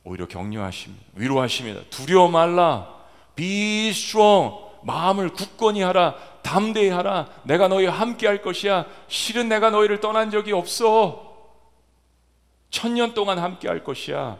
[0.03, 1.05] 오히려 격려하십니다.
[1.15, 1.81] 위로하십니다.
[1.89, 2.93] 두려워 말라.
[3.35, 4.55] Be strong.
[4.83, 6.13] 마음을 굳건히 하라.
[6.43, 7.29] 담대히 하라.
[7.45, 8.85] 내가 너희와 함께 할 것이야.
[9.07, 11.26] 실은 내가 너희를 떠난 적이 없어.
[12.70, 14.38] 천년 동안 함께 할 것이야.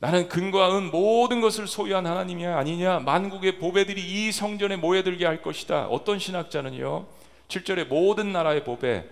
[0.00, 5.88] 나는 근거와 은 모든 것을 소유한 하나님이 아니냐 만국의 보배들이 이 성전에 모여들게 할 것이다
[5.88, 7.06] 어떤 신학자는요
[7.48, 9.08] 7절에 모든 나라의 보배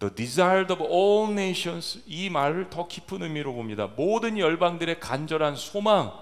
[0.00, 6.12] The desired of all nations 이 말을 더 깊은 의미로 봅니다 모든 열방들의 간절한 소망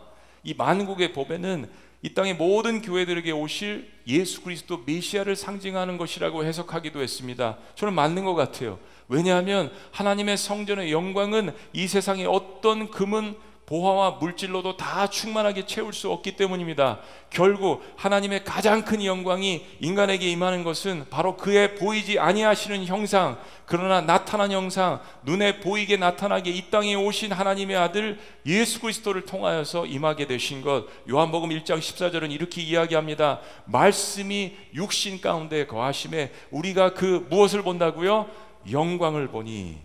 [0.43, 1.71] 이 만국의 보배는
[2.03, 7.57] 이 땅의 모든 교회들에게 오실 예수 그리스도 메시아를 상징하는 것이라고 해석하기도 했습니다.
[7.77, 8.79] 저는 맞는 것 같아요.
[9.09, 13.37] 왜냐하면 하나님의 성전의 영광은 이 세상의 어떤 금은
[13.67, 17.01] 보화와 물질로도 다 충만하게 채울 수 없기 때문입니다.
[17.31, 24.53] 결국 하나님의 가장 큰 영광이 인간에게 임하는 것은 바로 그의 보이지 아니하시는 형상, 그러나 나타난
[24.53, 30.85] 형상, 눈에 보이게 나타나게 이 땅에 오신 하나님의 아들 예수 그리스도를 통하여서 임하게 되신 것.
[31.09, 33.41] 요한복음 1장 14절은 이렇게 이야기합니다.
[33.65, 38.44] 말씀이 육신 가운데 거하심에 우리가 그 무엇을 본다고요?
[38.71, 39.79] 영광을 보니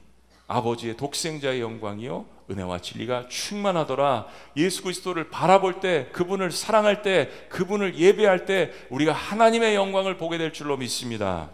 [0.47, 4.25] 아버지의 독생자의 영광이요 은혜와 진리가 충만하더라.
[4.57, 10.51] 예수 그리스도를 바라볼 때, 그분을 사랑할 때, 그분을 예배할 때 우리가 하나님의 영광을 보게 될
[10.51, 11.51] 줄로 믿습니다.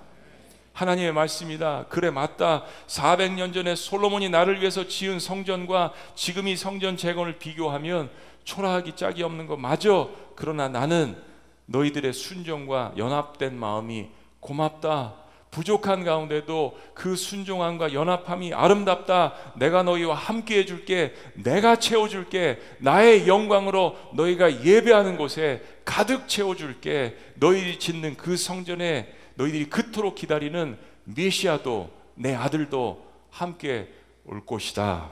[0.71, 1.86] 하나님의 말씀이다.
[1.89, 2.63] 그래 맞다.
[2.88, 8.09] 400년 전에 솔로몬이 나를 위해서 지은 성전과 지금 이 성전 재건을 비교하면
[8.43, 10.07] 초라하기 짝이 없는 거 맞아.
[10.36, 11.17] 그러나 나는
[11.65, 14.09] 너희들의 순종과 연합된 마음이
[14.39, 15.24] 고맙다.
[15.56, 19.53] 부족한 가운데도 그 순종함과 연합함이 아름답다.
[19.56, 21.14] 내가 너희와 함께 해줄게.
[21.36, 22.60] 내가 채워줄게.
[22.80, 27.16] 나의 영광으로 너희가 예배하는 곳에 가득 채워줄게.
[27.36, 33.88] 너희들이 짓는 그 성전에 너희들이 그토록 기다리는 메시아도 내 아들도 함께
[34.26, 35.10] 올 것이다.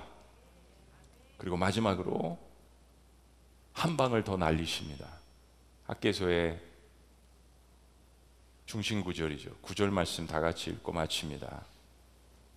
[1.38, 2.38] 그리고 마지막으로
[3.72, 5.08] 한 방을 더 날리십니다.
[5.86, 6.60] 학계소에
[8.66, 9.52] 중심 구절이죠.
[9.62, 11.66] 구절 말씀 다 같이 읽고 마칩니다.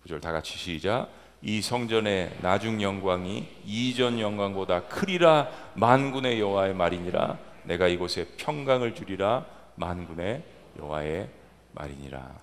[0.01, 1.09] 구절 다 같이 시작.
[1.41, 9.45] 이 성전의 나중 영광이 이전 영광보다 크리라 만군의 여호와의 말이니라 내가 이곳에 평강을 주리라
[9.75, 10.43] 만군의
[10.79, 11.29] 여호와의
[11.73, 12.39] 말이니라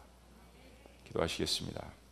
[1.09, 2.04] 기도하시겠습니다.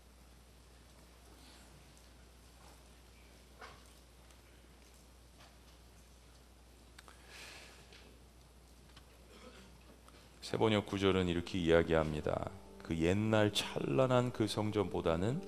[10.42, 12.50] 세번역 구절은 이렇게 이야기합니다.
[12.82, 15.40] 그 옛날 찬란한 그 성전보다는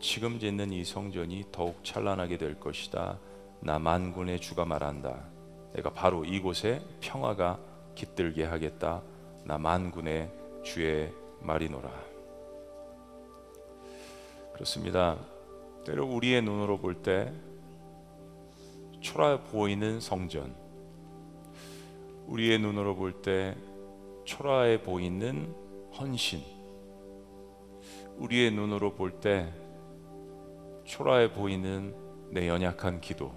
[0.00, 3.18] 지금 짓는 이 성전이 더욱 찬란하게 될 것이다.
[3.60, 5.24] 나 만군의 주가 말한다.
[5.72, 7.58] 내가 바로 이곳에 평화가
[7.94, 9.02] 깃들게 하겠다.
[9.44, 10.30] 나 만군의
[10.62, 11.10] 주의
[11.40, 11.90] 말이노라.
[14.52, 15.16] 그렇습니다.
[15.86, 17.32] 때로 우리의 눈으로 볼 때
[19.00, 20.54] 초라 보이는 성전,
[22.26, 23.56] 우리의 눈으로 볼때
[24.28, 25.54] 초라해 보이는
[25.98, 26.42] 헌신.
[28.18, 29.50] 우리의 눈으로 볼 때
[30.84, 31.94] 초라해 보이는
[32.30, 33.32] 내 연약한 기도.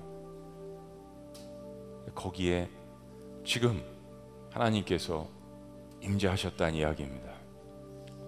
[2.13, 2.69] 거기에
[3.45, 3.81] 지금
[4.51, 5.29] 하나님께서
[6.01, 7.31] 임재하셨다는 이야기입니다.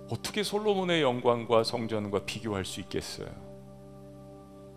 [0.09, 3.27] 어떻게 솔로몬의 영광과 성전과 비교할 수 있겠어요?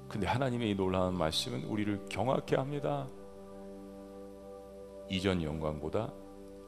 [0.08, 3.06] 근데 하나님의 이 놀라운 말씀은 우리를 경악케 합니다.
[5.08, 6.12] 이전 영광보다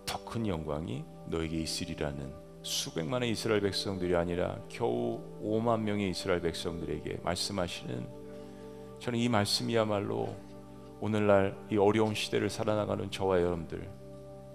[0.08, 2.32] 더 큰 영광이 너에게 있으리라는
[2.62, 8.06] 수백만의 이스라엘 백성들이 아니라 겨우 5만 명의 이스라엘 백성들에게 말씀하시는
[8.98, 10.34] 저는 이 말씀이야말로
[11.00, 13.88] 오늘날 이 어려운 시대를 살아나가는 저와 여러분들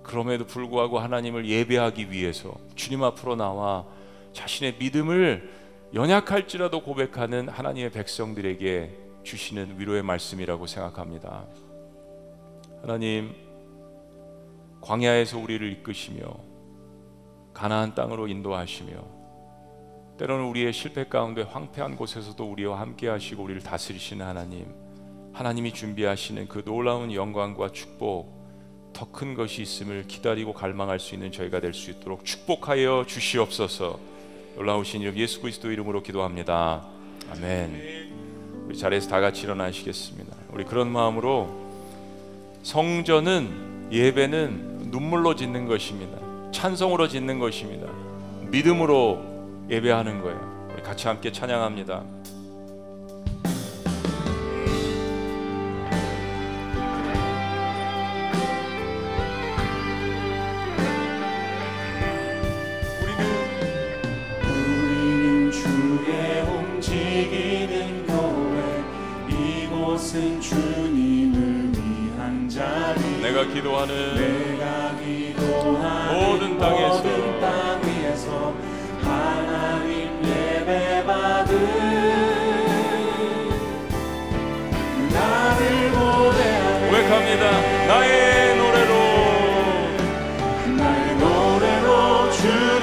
[0.03, 3.85] 그럼에도 불구하고 하나님을 예배하기 위해서 주님 앞으로 나와
[4.33, 5.49] 자신의 믿음을
[5.93, 11.45] 연약할지라도 고백하는 하나님의 백성들에게 주시는 위로의 말씀이라고 생각합니다.
[12.81, 13.33] 하나님
[14.83, 16.21] 광야에서 우리를 이끄시며
[17.53, 18.91] 가나안 땅으로 인도하시며
[20.17, 24.65] 때로는 우리의 실패 가운데 황폐한 곳에서도 우리와 함께 하시고 우리를 다스리시는 하나님
[25.31, 28.43] 하나님이 준비하시는 그 놀라운 영광과 축복
[28.93, 33.99] 더 큰 것이 있음을 기다리고 갈망할 수 있는 저희가 될 수 있도록 축복하여 주시옵소서.
[34.55, 36.85] 놀라우신 이름 예수 그리스도 이름으로 기도합니다.
[37.31, 38.11] 아멘.
[38.67, 40.35] 우리 자리에서 다 같이 일어나시겠습니다.
[40.51, 41.49] 우리 그런 마음으로
[42.61, 46.19] 성전은 예배는 눈물로 짓는 것입니다.
[46.51, 47.87] 찬송으로 짓는 것입니다.
[48.51, 49.19] 믿음으로
[49.67, 50.53] 예배하는 거예요.
[50.83, 52.03] 같이 함께 찬양합니다.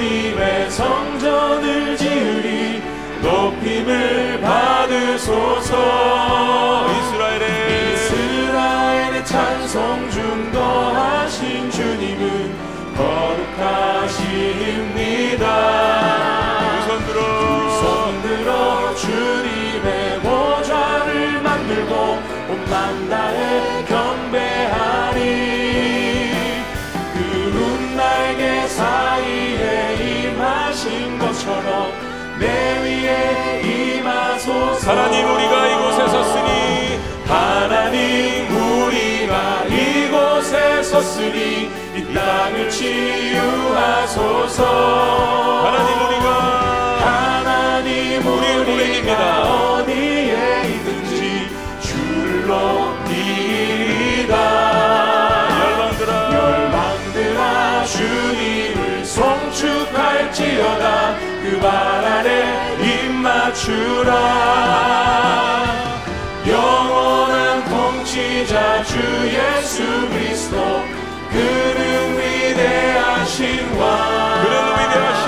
[0.00, 2.80] 주님의 성전을 지으리
[3.20, 6.29] 높임을 받으소서
[34.86, 44.64] 하나님 우리가 이곳에 섰으니 하나님 우리가 이곳에 섰으니 이 땅을 치유하소서.
[45.66, 46.28] 하나님 우리가
[47.00, 49.42] 하나님 우리의 고백입니다.
[49.42, 51.50] 어디에 있든지
[51.82, 54.34] 주를 높이리다.
[55.60, 60.84] 열방들아 열방들아 주님을 송축할지어다.
[61.42, 61.68] 그 발
[62.04, 62.28] 아래
[63.50, 64.14] 입맞추라.
[66.46, 70.56] 영원한 통치자 주 예수 그리스도.
[71.30, 74.42] 그는 위대하신 왕.
[74.42, 75.19] 그는 위대하신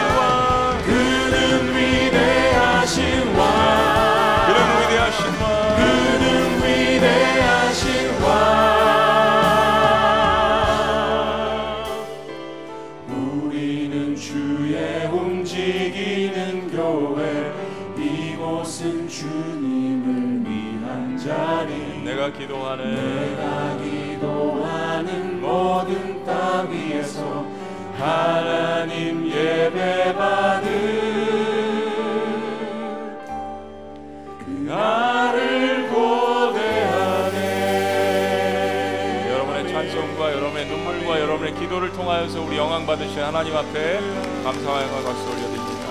[42.22, 44.00] 통하여서 우리 영광 받으신 하나님 앞에
[44.44, 45.82] 감사와 박수 올려드립니다.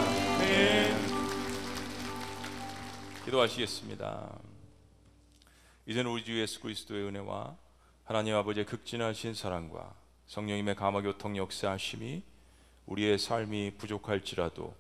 [3.26, 4.40] 기도하시겠습니다.
[5.88, 7.56] 이제는 우리 주 예수 그리스도의 은혜와
[8.06, 9.94] 하나님 아버지의 극진하신 사랑과
[10.28, 12.24] 성령님의 감화 교통 역사하심이
[12.86, 14.74] 우리의 삶이 부족할지라도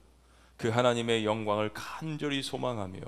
[0.57, 3.01] 그 하나님의 영광을 간절히 소망하며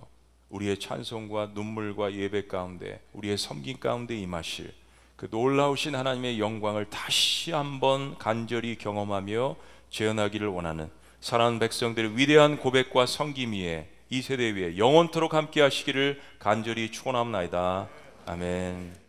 [0.50, 4.82] 우리의 찬송과 눈물과 예배 가운데 우리의 섬김 가운데 임하실
[5.16, 9.55] 그 놀라우신 하나님의 영광을 다시 한번 간절히 경험하며
[9.89, 10.89] 재현하기를 원하는
[11.22, 17.88] 사랑하는 백성들의 위대한 고백과 섬김 위에 이 세대 위에 영원토록 함께 하시기를 간절히 축원합니다.
[18.26, 19.03] 아멘.